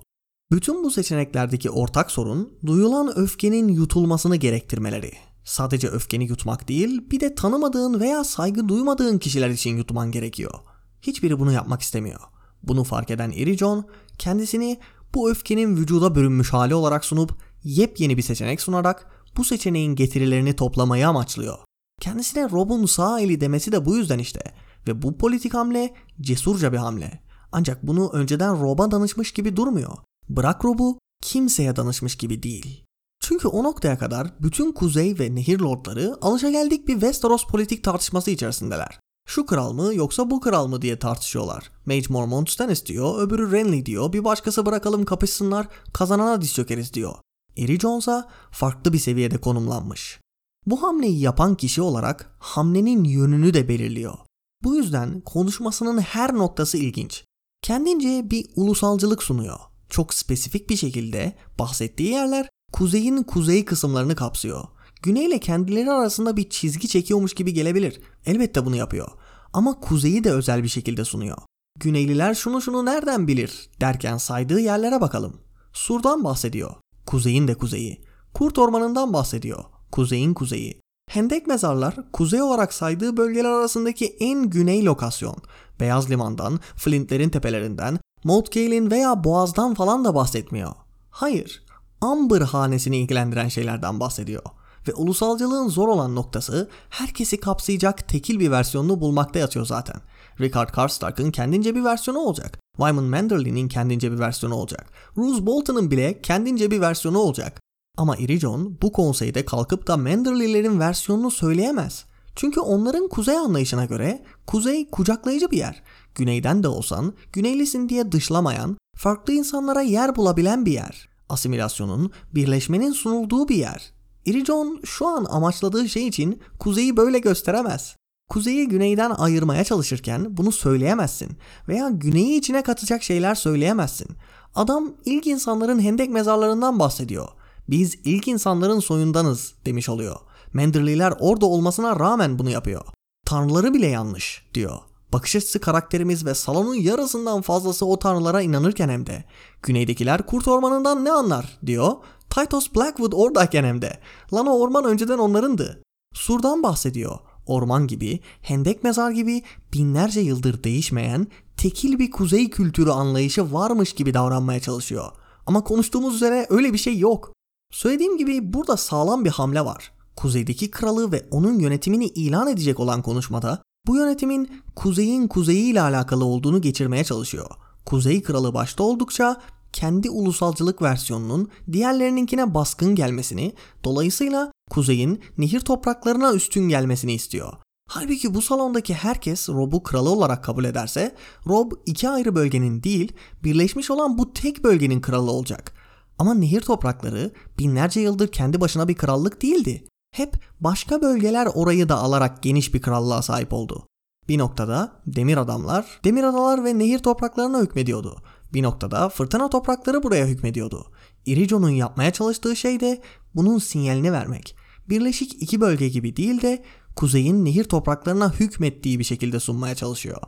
[0.51, 5.11] Bütün bu seçeneklerdeki ortak sorun duyulan öfkenin yutulmasını gerektirmeleri.
[5.43, 10.53] Sadece öfkeni yutmak değil, bir de tanımadığın veya saygı duymadığın kişiler için yutman gerekiyor.
[11.01, 12.19] Hiçbiri bunu yapmak istemiyor.
[12.63, 13.85] Bunu fark eden Iri John
[14.17, 14.79] kendisini
[15.15, 17.31] bu öfkenin vücuda bürünmüş hali olarak sunup
[17.63, 21.57] yepyeni bir seçenek sunarak bu seçeneğin getirilerini toplamayı amaçlıyor.
[22.01, 24.41] Kendisine Rob'un sağ eli demesi de bu yüzden işte.
[24.87, 27.23] Ve bu politik hamle cesurca bir hamle.
[27.51, 29.97] Ancak bunu önceden Rob'a danışmış gibi durmuyor.
[30.29, 32.83] Bırak Rob'u kimseye danışmış gibi değil.
[33.19, 38.99] Çünkü o noktaya kadar bütün kuzey ve nehir lordları alışageldik bir Westeros politik tartışması içerisindeler.
[39.27, 41.71] Şu kral mı yoksa bu kral mı diye tartışıyorlar.
[41.85, 47.13] Mage Mormont Stannis diyor, öbürü Renly diyor, bir başkası bırakalım kapışsınlar, kazanana diz çökeriz diyor.
[47.57, 50.19] Eri Jones'a farklı bir seviyede konumlanmış.
[50.65, 54.17] Bu hamleyi yapan kişi olarak hamlenin yönünü de belirliyor.
[54.63, 57.23] Bu yüzden konuşmasının her noktası ilginç.
[57.61, 59.59] Kendince bir ulusalcılık sunuyor.
[59.89, 64.63] Çok spesifik bir şekilde bahsettiği yerler kuzeyin kuzey kısımlarını kapsıyor.
[65.03, 68.01] Güney ile kendileri arasında bir çizgi çekiyormuş gibi gelebilir.
[68.25, 69.07] Elbette bunu yapıyor.
[69.53, 71.37] Ama kuzeyi de özel bir şekilde sunuyor.
[71.79, 75.41] Güneyliler şunu şunu nereden bilir derken saydığı yerlere bakalım.
[75.73, 76.75] Sur'dan bahsediyor.
[77.05, 78.01] Kuzeyin de kuzeyi.
[78.33, 79.63] Kurt ormanından bahsediyor.
[79.91, 80.81] Kuzeyin kuzeyi.
[81.09, 85.35] Hendek mezarlar kuzey olarak saydığı bölgeler arasındaki en güney lokasyon.
[85.79, 90.71] Beyaz Liman'dan, Flintlerin tepelerinden, Moat Gale'in veya Boğaz'dan falan da bahsetmiyor.
[91.09, 91.63] Hayır,
[92.01, 94.43] Amber hanesini ilgilendiren şeylerden bahsediyor.
[94.87, 100.01] Ve ulusalcılığın zor olan noktası herkesi kapsayacak tekil bir versiyonunu bulmakta yatıyor zaten.
[100.39, 102.59] Richard Karstark'ın kendince bir versiyonu olacak.
[102.77, 104.89] Wyman Manderly'nin kendince bir versiyonu olacak.
[105.17, 107.61] Roose Bolton'ın bile kendince bir versiyonu olacak.
[107.97, 112.05] Ama Irijon bu konseyde kalkıp da Manderly'lerin versiyonunu söyleyemez.
[112.35, 115.83] Çünkü onların kuzey anlayışına göre kuzey kucaklayıcı bir yer.
[116.15, 121.09] Güneyden de olsan güneylisin diye dışlamayan, farklı insanlara yer bulabilen bir yer.
[121.29, 123.93] Asimilasyonun, birleşmenin sunulduğu bir yer.
[124.25, 127.95] Irijon şu an amaçladığı şey için kuzeyi böyle gösteremez.
[128.29, 131.29] Kuzeyi güneyden ayırmaya çalışırken bunu söyleyemezsin
[131.67, 134.07] veya güneyi içine katacak şeyler söyleyemezsin.
[134.55, 137.27] Adam ilk insanların hendek mezarlarından bahsediyor.
[137.71, 140.15] Biz ilk insanların soyundanız demiş oluyor.
[140.53, 142.85] Menderliler orada olmasına rağmen bunu yapıyor.
[143.25, 144.77] Tanrıları bile yanlış diyor.
[145.13, 149.23] Bakış açısı karakterimiz ve salonun yarısından fazlası o tanrılara inanırken hem de.
[149.61, 151.91] Güneydekiler kurt ormanından ne anlar diyor.
[152.29, 153.99] Titus Blackwood oradayken hem de.
[154.33, 155.83] Lan o orman önceden onlarındı.
[156.13, 157.19] Sur'dan bahsediyor.
[157.45, 159.43] Orman gibi, hendek mezar gibi
[159.73, 165.11] binlerce yıldır değişmeyen tekil bir kuzey kültürü anlayışı varmış gibi davranmaya çalışıyor.
[165.45, 167.33] Ama konuştuğumuz üzere öyle bir şey yok.
[167.71, 169.91] Söylediğim gibi burada sağlam bir hamle var.
[170.15, 176.25] Kuzeydeki kralı ve onun yönetimini ilan edecek olan konuşmada bu yönetimin kuzeyin kuzeyi ile alakalı
[176.25, 177.49] olduğunu geçirmeye çalışıyor.
[177.85, 179.41] Kuzey kralı başta oldukça
[179.73, 183.53] kendi ulusalcılık versiyonunun diğerlerininkine baskın gelmesini,
[183.83, 187.53] dolayısıyla kuzeyin nehir topraklarına üstün gelmesini istiyor.
[187.89, 191.15] Halbuki bu salondaki herkes Rob'u kralı olarak kabul ederse
[191.47, 193.13] Rob iki ayrı bölgenin değil
[193.43, 195.80] birleşmiş olan bu tek bölgenin kralı olacak.
[196.21, 199.83] Ama nehir toprakları binlerce yıldır kendi başına bir krallık değildi.
[200.11, 203.87] Hep başka bölgeler orayı da alarak geniş bir krallığa sahip oldu.
[204.29, 208.21] Bir noktada demir adamlar, demir adalar ve nehir topraklarına hükmediyordu.
[208.53, 210.91] Bir noktada fırtına toprakları buraya hükmediyordu.
[211.25, 213.01] Irijo'nun yapmaya çalıştığı şey de
[213.35, 214.55] bunun sinyalini vermek.
[214.89, 216.63] Birleşik iki bölge gibi değil de
[216.95, 220.21] kuzeyin nehir topraklarına hükmettiği bir şekilde sunmaya çalışıyor.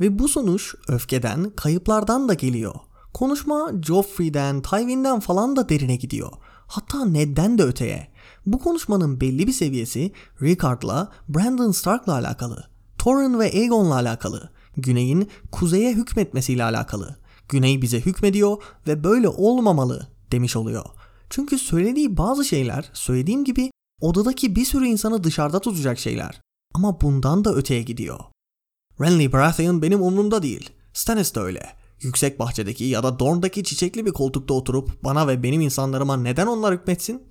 [0.00, 2.74] Ve bu sonuç öfkeden, kayıplardan da geliyor.
[3.16, 6.30] Konuşma Joffrey'den, Tywin'den falan da derine gidiyor.
[6.66, 8.08] Hatta Ned'den de öteye.
[8.46, 10.12] Bu konuşmanın belli bir seviyesi
[10.42, 12.64] Rickard'la Brandon Stark'la alakalı.
[12.98, 14.50] Torrhen ve Aegon'la alakalı.
[14.76, 17.16] Güney'in kuzeye hükmetmesiyle alakalı.
[17.48, 20.84] Güney bize hükmediyor ve böyle olmamalı demiş oluyor.
[21.30, 26.40] Çünkü söylediği bazı şeyler söylediğim gibi odadaki bir sürü insanı dışarıda tutacak şeyler.
[26.74, 28.20] Ama bundan da öteye gidiyor.
[29.00, 30.70] Renly Baratheon benim umurumda değil.
[30.92, 31.85] Stannis de öyle.
[32.02, 36.74] Yüksek bahçedeki ya da Dorne'daki çiçekli bir koltukta oturup bana ve benim insanlarıma neden onlar
[36.74, 37.22] hükmetsin?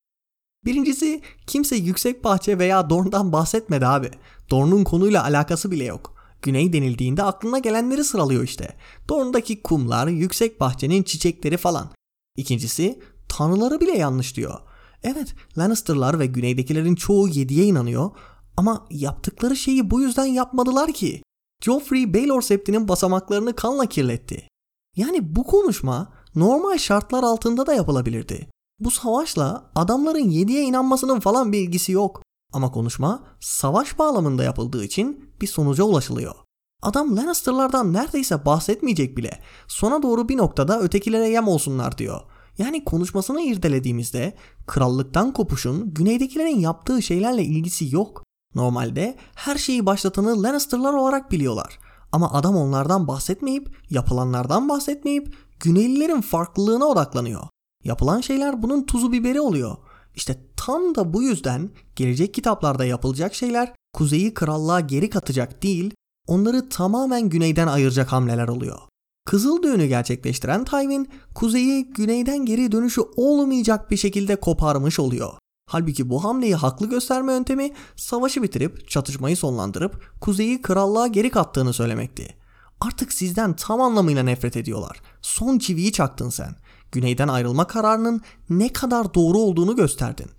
[0.66, 4.11] Birincisi kimse yüksek bahçe veya Dorne'dan bahsetmedi abi.
[4.49, 6.16] Dorne'un konuyla alakası bile yok.
[6.41, 8.76] Güney denildiğinde aklına gelenleri sıralıyor işte.
[9.09, 11.89] Dorne'daki kumlar, yüksek bahçenin çiçekleri falan.
[12.38, 12.99] İkincisi
[13.30, 14.59] tanrıları bile yanlış diyor.
[15.03, 18.11] Evet Lannister'lar ve güneydekilerin çoğu yediye inanıyor
[18.57, 21.22] ama yaptıkları şeyi bu yüzden yapmadılar ki.
[21.63, 24.47] Joffrey Baelor Septi'nin basamaklarını kanla kirletti.
[24.96, 28.48] Yani bu konuşma normal şartlar altında da yapılabilirdi.
[28.80, 32.22] Bu savaşla adamların yediye inanmasının falan bir ilgisi yok.
[32.54, 36.36] Ama konuşma savaş bağlamında yapıldığı için bir sonuca ulaşılıyor.
[36.82, 39.39] Adam Lannister'lardan neredeyse bahsetmeyecek bile.
[39.68, 42.22] Sona doğru bir noktada ötekilere yem olsunlar diyor.
[42.58, 44.36] Yani konuşmasını irdelediğimizde
[44.68, 48.24] krallıktan kopuşun güneydekilerin yaptığı şeylerle ilgisi yok.
[48.56, 51.80] Normalde her şeyi başlatanı Lannister'lar olarak biliyorlar.
[52.16, 57.41] Ama adam onlardan bahsetmeyip, yapılanlardan bahsetmeyip Güneylilerin farklılığına odaklanıyor.
[57.84, 59.78] Yapılan şeyler bunun tuzu biberi oluyor.
[60.16, 65.93] İşte tam da bu yüzden gelecek kitaplarda yapılacak şeyler kuzeyi krallığa geri katacak değil,
[66.28, 68.80] onları tamamen güneyden ayıracak hamleler oluyor.
[69.26, 75.34] Kızıl düğünü gerçekleştiren Tywin, kuzeyi güneyden geri dönüşü olmayacak bir şekilde koparmış oluyor.
[75.68, 82.36] Halbuki bu hamleyi haklı gösterme yöntemi savaşı bitirip çatışmayı sonlandırıp kuzeyi krallığa geri kattığını söylemekti.
[82.82, 85.01] Artık sizden tam anlamıyla nefret ediyorlar.
[85.22, 86.55] Son çiviyi çaktın sen.
[86.91, 90.30] Güneyden ayrılma kararının ne kadar doğru olduğunu gösterdin.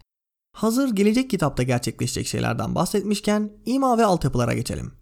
[0.52, 4.92] Hazır gelecek kitapta gerçekleşecek şeylerden bahsetmişken ima ve altyapılara geçelim.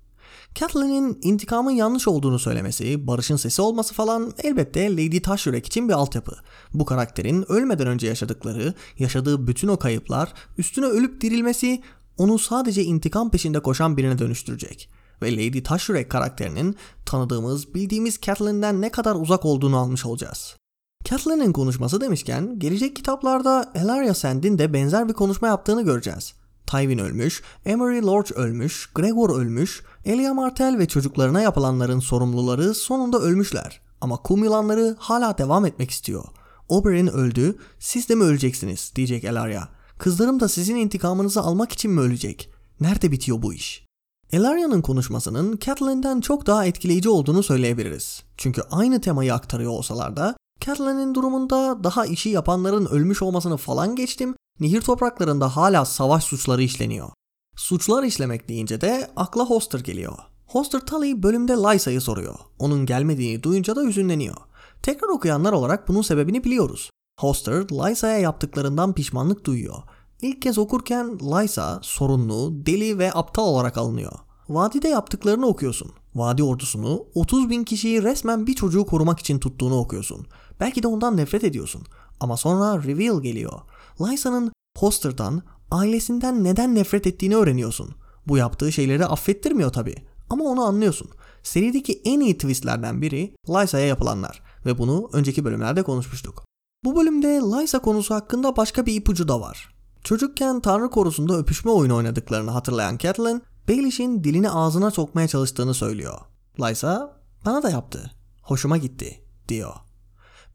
[0.54, 6.36] Catelyn'in intikamın yanlış olduğunu söylemesi, Barış'ın sesi olması falan elbette Lady Taşyurek için bir altyapı.
[6.74, 11.82] Bu karakterin ölmeden önce yaşadıkları, yaşadığı bütün o kayıplar, üstüne ölüp dirilmesi
[12.18, 14.90] onu sadece intikam peşinde koşan birine dönüştürecek.
[15.22, 16.76] Ve Lady Taşyurek karakterinin
[17.06, 20.56] tanıdığımız, bildiğimiz Catelyn'den ne kadar uzak olduğunu almış olacağız.
[21.04, 26.34] Catelyn'in konuşması demişken gelecek kitaplarda Elaria Sand'in de benzer bir konuşma yaptığını göreceğiz.
[26.66, 33.80] Tywin ölmüş, Emery Lorch ölmüş, Gregor ölmüş, Elia Martell ve çocuklarına yapılanların sorumluları sonunda ölmüşler.
[34.00, 36.24] Ama kum yılanları hala devam etmek istiyor.
[36.68, 39.68] Oberyn öldü, siz de mi öleceksiniz diyecek Elaria.
[39.98, 42.50] Kızlarım da sizin intikamınızı almak için mi ölecek?
[42.80, 43.84] Nerede bitiyor bu iş?
[44.32, 48.22] Elaria'nın konuşmasının Catelyn'den çok daha etkileyici olduğunu söyleyebiliriz.
[48.36, 54.34] Çünkü aynı temayı aktarıyor olsalar da Catelyn'in durumunda daha işi yapanların ölmüş olmasını falan geçtim,
[54.60, 57.08] nehir topraklarında hala savaş suçları işleniyor.
[57.56, 60.18] Suçlar işlemek deyince de akla Hoster geliyor.
[60.46, 62.34] Hoster Tully bölümde Lysa'yı soruyor.
[62.58, 64.36] Onun gelmediğini duyunca da hüzünleniyor.
[64.82, 66.90] Tekrar okuyanlar olarak bunun sebebini biliyoruz.
[67.20, 69.82] Hoster, Lysa'ya yaptıklarından pişmanlık duyuyor.
[70.22, 74.12] İlk kez okurken Lysa sorunlu, deli ve aptal olarak alınıyor.
[74.48, 75.92] Vadide yaptıklarını okuyorsun.
[76.14, 80.26] Vadi ordusunu 30 bin kişiyi resmen bir çocuğu korumak için tuttuğunu okuyorsun.
[80.60, 81.82] Belki de ondan nefret ediyorsun.
[82.20, 83.60] Ama sonra reveal geliyor.
[84.00, 87.94] Lysa'nın Hoster'dan, ailesinden neden nefret ettiğini öğreniyorsun.
[88.26, 89.94] Bu yaptığı şeyleri affettirmiyor tabi.
[90.30, 91.10] Ama onu anlıyorsun.
[91.42, 96.44] Serideki en iyi twistlerden biri Lysa'ya yapılanlar ve bunu önceki bölümlerde konuşmuştuk.
[96.84, 99.74] Bu bölümde Lysa konusu hakkında başka bir ipucu da var.
[100.04, 106.20] Çocukken Tanrı korusunda öpüşme oyunu oynadıklarını hatırlayan Catelyn, Baelish'in dilini ağzına sokmaya çalıştığını söylüyor.
[106.60, 108.10] Lysa, bana da yaptı.
[108.42, 109.74] Hoşuma gitti, diyor.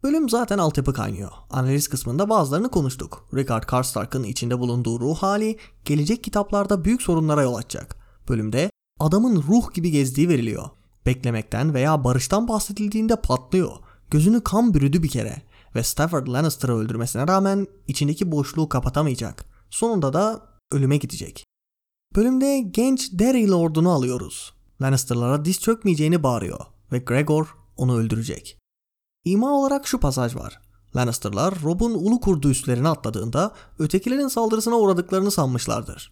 [0.03, 1.31] Bölüm zaten altyapı kaynıyor.
[1.49, 3.25] Analiz kısmında bazılarını konuştuk.
[3.33, 7.97] Richard Karstark'ın içinde bulunduğu ruh hali gelecek kitaplarda büyük sorunlara yol açacak.
[8.29, 10.69] Bölümde adamın ruh gibi gezdiği veriliyor.
[11.05, 13.71] Beklemekten veya barıştan bahsedildiğinde patlıyor.
[14.11, 15.41] Gözünü kan bürüdü bir kere
[15.75, 19.45] ve Stafford Lannister'ı öldürmesine rağmen içindeki boşluğu kapatamayacak.
[19.69, 20.41] Sonunda da
[20.71, 21.45] ölüme gidecek.
[22.15, 24.53] Bölümde genç Derry Lord'unu alıyoruz.
[24.81, 26.59] Lannister'lara diz çökmeyeceğini bağırıyor
[26.91, 28.58] ve Gregor onu öldürecek.
[29.25, 30.59] İma olarak şu pasaj var.
[30.95, 36.11] Lannister'lar Rob'un ulu kurdu üstlerine atladığında ötekilerin saldırısına uğradıklarını sanmışlardır.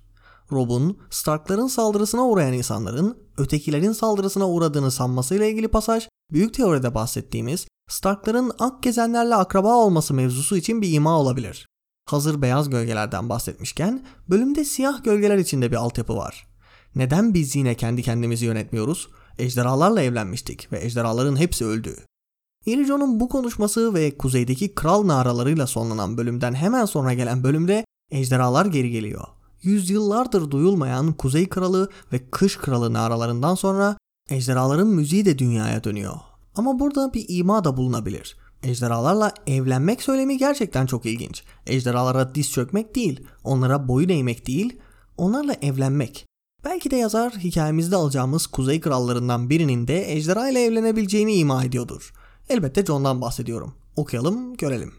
[0.52, 8.52] Rob'un Stark'ların saldırısına uğrayan insanların ötekilerin saldırısına uğradığını sanmasıyla ilgili pasaj büyük teoride bahsettiğimiz Stark'ların
[8.60, 11.68] ak gezenlerle akraba olması mevzusu için bir ima olabilir.
[12.10, 16.48] Hazır beyaz gölgelerden bahsetmişken bölümde siyah gölgeler içinde bir altyapı var.
[16.96, 19.10] Neden biz yine kendi kendimizi yönetmiyoruz?
[19.38, 21.96] Ejderhalarla evlenmiştik ve ejderhaların hepsi öldü.
[22.68, 28.92] Irijo'nun bu konuşması ve kuzeydeki kral naralarıyla sonlanan bölümden hemen sonra gelen bölümde ejderhalar geri
[28.92, 29.24] geliyor.
[29.62, 33.98] Yüzyıllardır duyulmayan Kuzey Kralı ve Kış Kralı naralarından sonra
[34.30, 36.16] ejderhaların müziği de dünyaya dönüyor.
[36.56, 38.38] Ama burada bir ima da bulunabilir.
[38.64, 41.44] Ejderhalarla evlenmek söylemi gerçekten çok ilginç.
[41.68, 44.78] Ejderhalara diz çökmek değil, onlara boyun eğmek değil,
[45.18, 46.26] onlarla evlenmek.
[46.66, 52.14] Belki de yazar hikayemizde alacağımız kuzey krallarından birinin de ejderha ile evlenebileceğini ima ediyordur.
[52.50, 53.74] Elbette John'dan bahsediyorum.
[53.96, 54.94] Okuyalım, görelim.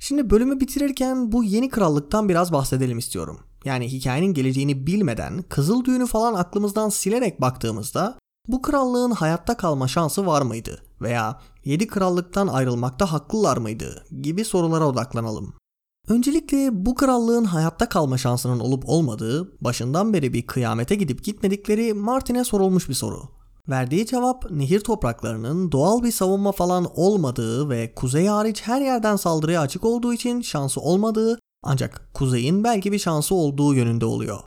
[0.00, 3.40] Şimdi bölümü bitirirken bu yeni krallıktan biraz bahsedelim istiyorum.
[3.64, 8.18] Yani hikayenin geleceğini bilmeden kızıl düğünü falan aklımızdan silerek baktığımızda
[8.48, 10.82] bu krallığın hayatta kalma şansı var mıydı?
[11.00, 14.06] Veya 7 krallıktan ayrılmakta haklılar mıydı?
[14.22, 15.54] gibi sorulara odaklanalım.
[16.08, 22.44] Öncelikle bu krallığın hayatta kalma şansının olup olmadığı, başından beri bir kıyamete gidip gitmedikleri Martin'e
[22.44, 23.36] sorulmuş bir soru.
[23.68, 29.60] Verdiği cevap nehir topraklarının doğal bir savunma falan olmadığı ve kuzey hariç her yerden saldırıya
[29.60, 34.38] açık olduğu için şansı olmadığı ancak kuzeyin belki bir şansı olduğu yönünde oluyor.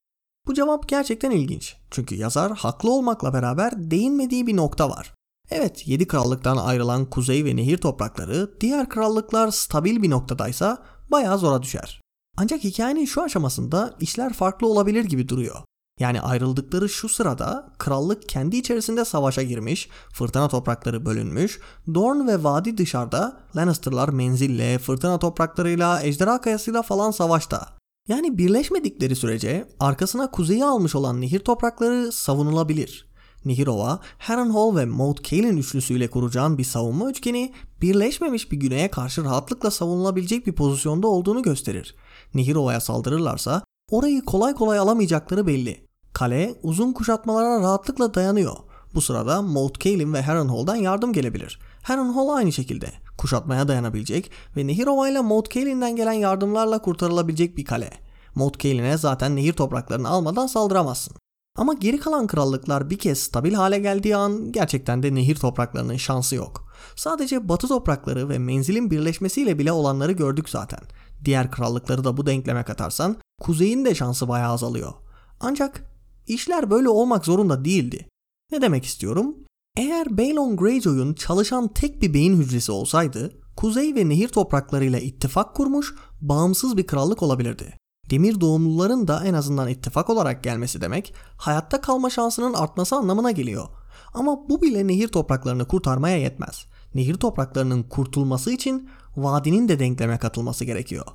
[0.48, 1.76] Bu cevap gerçekten ilginç.
[1.92, 5.14] Çünkü yazar haklı olmakla beraber değinmediği bir nokta var.
[5.50, 10.78] Evet 7 krallıktan ayrılan kuzey ve nehir toprakları diğer krallıklar stabil bir noktadaysa
[11.12, 12.02] bayağı zora düşer.
[12.38, 15.62] Ancak hikayenin şu aşamasında işler farklı olabilir gibi duruyor.
[16.00, 22.78] Yani ayrıldıkları şu sırada krallık kendi içerisinde savaşa girmiş, fırtına toprakları bölünmüş, Dorn ve Vadi
[22.78, 27.68] dışarıda, Lannister'lar menzille, fırtına topraklarıyla, ejderha kayasıyla falan savaşta.
[28.08, 33.10] Yani birleşmedikleri sürece arkasına kuzeyi almış olan nehir toprakları savunulabilir.
[33.46, 39.72] Nihirova, Harrenhal ve Maud Cailin üçlüsüyle kuracağın bir savunma üçgeni birleşmemiş bir güneye karşı rahatlıkla
[39.72, 41.96] savunulabilecek bir pozisyonda olduğunu gösterir.
[42.34, 45.89] Nihirova'ya saldırırlarsa orayı kolay kolay alamayacakları belli.
[46.14, 48.56] Kale uzun kuşatmalara rahatlıkla dayanıyor.
[48.96, 51.60] Bu sırada Maud Cailin ve Harrenhal'dan yardım gelebilir.
[51.84, 57.90] Harrenhal aynı şekilde kuşatmaya dayanabilecek ve Nehirova ile Maud Cailin'den gelen yardımlarla kurtarılabilecek bir kale.
[58.36, 61.16] Maud Cailin'e zaten nehir topraklarını almadan saldıramazsın.
[61.58, 66.36] Ama geri kalan krallıklar bir kez stabil hale geldiği an gerçekten de nehir topraklarının şansı
[66.36, 66.74] yok.
[66.96, 70.80] Sadece batı toprakları ve menzilin birleşmesiyle bile olanları gördük zaten.
[71.26, 74.94] Diğer krallıkları da bu denkleme katarsan kuzeyin de şansı bayağı azalıyor.
[75.40, 75.89] Ancak
[76.34, 78.08] işler böyle olmak zorunda değildi.
[78.52, 79.36] Ne demek istiyorum?
[79.78, 85.96] Eğer Balon Greyjoy'un çalışan tek bir beyin hücresi olsaydı, kuzey ve nehir topraklarıyla ittifak kurmuş,
[86.22, 87.78] bağımsız bir krallık olabilirdi.
[88.10, 93.68] Demir doğumluların da en azından ittifak olarak gelmesi demek, hayatta kalma şansının artması anlamına geliyor.
[94.14, 96.66] Ama bu bile nehir topraklarını kurtarmaya yetmez.
[96.96, 101.06] Nehir topraklarının kurtulması için vadinin de denkleme katılması gerekiyor.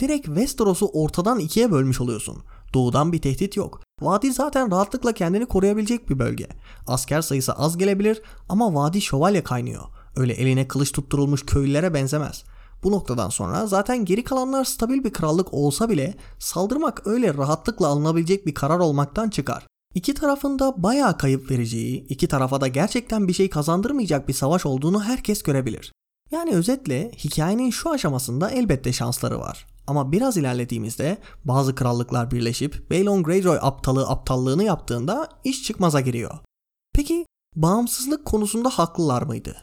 [0.00, 2.44] Direkt Westeros'u ortadan ikiye bölmüş oluyorsun.
[2.74, 3.80] Doğudan bir tehdit yok.
[4.00, 6.48] Vadi zaten rahatlıkla kendini koruyabilecek bir bölge.
[6.86, 9.82] Asker sayısı az gelebilir ama vadi şövalye kaynıyor.
[10.16, 12.44] Öyle eline kılıç tutturulmuş köylülere benzemez.
[12.82, 18.46] Bu noktadan sonra zaten geri kalanlar stabil bir krallık olsa bile saldırmak öyle rahatlıkla alınabilecek
[18.46, 19.66] bir karar olmaktan çıkar.
[19.94, 24.66] İki tarafın da bayağı kayıp vereceği, iki tarafa da gerçekten bir şey kazandırmayacak bir savaş
[24.66, 25.92] olduğunu herkes görebilir.
[26.30, 29.66] Yani özetle hikayenin şu aşamasında elbette şansları var.
[29.86, 36.38] Ama biraz ilerlediğimizde bazı krallıklar birleşip Balon Greyjoy aptalı aptallığını yaptığında iş çıkmaza giriyor.
[36.94, 39.56] Peki bağımsızlık konusunda haklılar mıydı?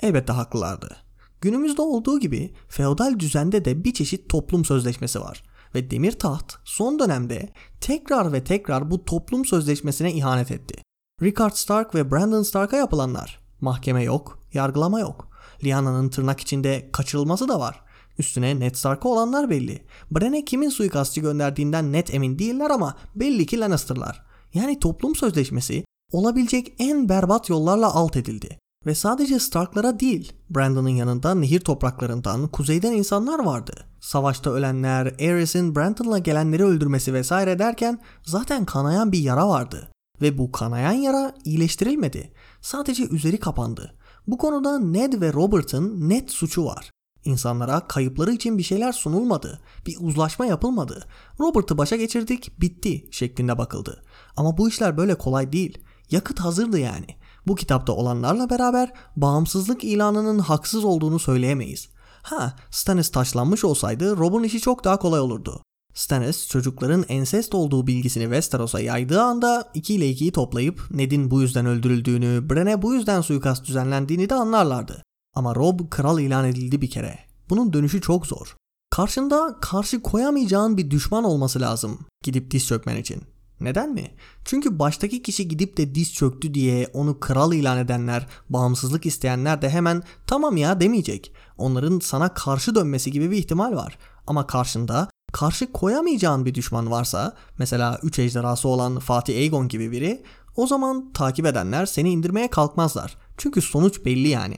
[0.00, 0.96] Elbette haklılardı.
[1.40, 5.42] Günümüzde olduğu gibi feodal düzende de bir çeşit toplum sözleşmesi var
[5.74, 10.82] ve demir taht son dönemde tekrar ve tekrar bu toplum sözleşmesine ihanet etti.
[11.22, 13.40] Rickard Stark ve Brandon Stark'a yapılanlar.
[13.60, 15.35] Mahkeme yok, yargılama yok.
[15.64, 17.80] Lyana'nın tırnak içinde kaçırılması da var.
[18.18, 19.82] Üstüne Ned Stark'a olanlar belli.
[20.10, 24.26] Bran'e kimin suikastçı gönderdiğinden net emin değiller ama belli ki Lannister'lar.
[24.54, 28.58] Yani toplum sözleşmesi olabilecek en berbat yollarla alt edildi.
[28.86, 33.72] Ve sadece Stark'lara değil, Brandon'ın yanında nehir topraklarından, kuzeyden insanlar vardı.
[34.00, 39.90] Savaşta ölenler, Aerys'in Brandon'la gelenleri öldürmesi vesaire derken zaten kanayan bir yara vardı.
[40.20, 42.32] Ve bu kanayan yara iyileştirilmedi.
[42.60, 43.94] Sadece üzeri kapandı.
[44.26, 46.90] Bu konuda Ned ve Robert'ın net suçu var.
[47.24, 49.60] İnsanlara kayıpları için bir şeyler sunulmadı.
[49.86, 51.06] Bir uzlaşma yapılmadı.
[51.40, 54.04] Robert'ı başa geçirdik, bitti şeklinde bakıldı.
[54.36, 55.78] Ama bu işler böyle kolay değil.
[56.10, 57.06] Yakıt hazırdı yani.
[57.46, 61.88] Bu kitapta olanlarla beraber bağımsızlık ilanının haksız olduğunu söyleyemeyiz.
[62.22, 65.62] Ha, Stannis taşlanmış olsaydı Rob'un işi çok daha kolay olurdu.
[65.96, 71.66] Stannis çocukların ensest olduğu bilgisini Westeros'a yaydığı anda 2 ile 2'yi toplayıp Ned'in bu yüzden
[71.66, 75.02] öldürüldüğünü, Bran'e bu yüzden suikast düzenlendiğini de anlarlardı.
[75.34, 77.18] Ama Rob kral ilan edildi bir kere.
[77.50, 78.56] Bunun dönüşü çok zor.
[78.90, 83.22] Karşında karşı koyamayacağın bir düşman olması lazım gidip diz çökmen için.
[83.60, 84.10] Neden mi?
[84.44, 89.70] Çünkü baştaki kişi gidip de diz çöktü diye onu kral ilan edenler, bağımsızlık isteyenler de
[89.70, 91.32] hemen tamam ya demeyecek.
[91.58, 93.98] Onların sana karşı dönmesi gibi bir ihtimal var.
[94.26, 100.22] Ama karşında karşı koyamayacağın bir düşman varsa, mesela 3 ejderhası olan Fatih Aegon gibi biri,
[100.56, 103.16] o zaman takip edenler seni indirmeye kalkmazlar.
[103.36, 104.56] Çünkü sonuç belli yani.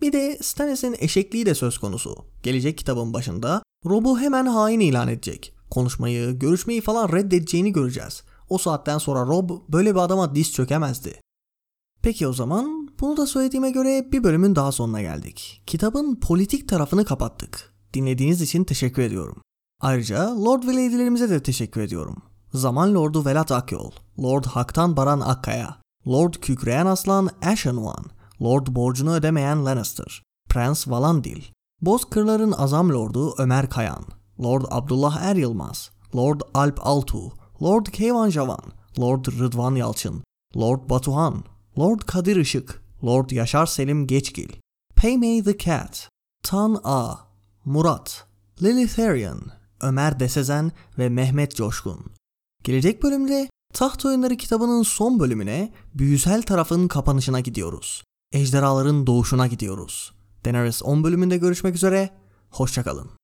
[0.00, 2.16] Bir de Stannis'in eşekliği de söz konusu.
[2.42, 5.54] Gelecek kitabın başında Rob'u hemen hain ilan edecek.
[5.70, 8.22] Konuşmayı, görüşmeyi falan reddedeceğini göreceğiz.
[8.48, 11.20] O saatten sonra Rob böyle bir adama diz çökemezdi.
[12.02, 15.62] Peki o zaman bunu da söylediğime göre bir bölümün daha sonuna geldik.
[15.66, 17.74] Kitabın politik tarafını kapattık.
[17.94, 19.42] Dinlediğiniz için teşekkür ediyorum.
[19.82, 22.16] Ayrıca Lord ve Lady'lerimize de teşekkür ediyorum.
[22.54, 25.76] Zaman Lordu Velat Akyol, Lord Haktan Baran Akkaya,
[26.06, 28.06] Lord Kükreyen Aslan Ashen One,
[28.42, 31.42] Lord borcunu ödemeyen Lannister, Prens Valandil,
[31.80, 34.04] Bozkırların Azam Lordu Ömer Kayan,
[34.40, 38.64] Lord Abdullah Er Yılmaz, Lord Alp Altu, Lord Keyvan Javan,
[38.98, 40.22] Lord Rıdvan Yalçın,
[40.56, 41.44] Lord Batuhan,
[41.78, 44.48] Lord Kadir Işık, Lord Yaşar Selim Geçgil,
[44.96, 46.08] Paymay the Cat,
[46.42, 47.14] Tan A,
[47.64, 48.26] Murat,
[48.62, 52.12] Lilitharian, Ömer Desezen ve Mehmet Coşkun.
[52.64, 58.02] Gelecek bölümde Taht Oyunları kitabının son bölümüne büyüsel tarafın kapanışına gidiyoruz.
[58.32, 60.12] Ejderhaların doğuşuna gidiyoruz.
[60.44, 62.10] Daenerys 10 bölümünde görüşmek üzere,
[62.50, 63.21] hoşçakalın.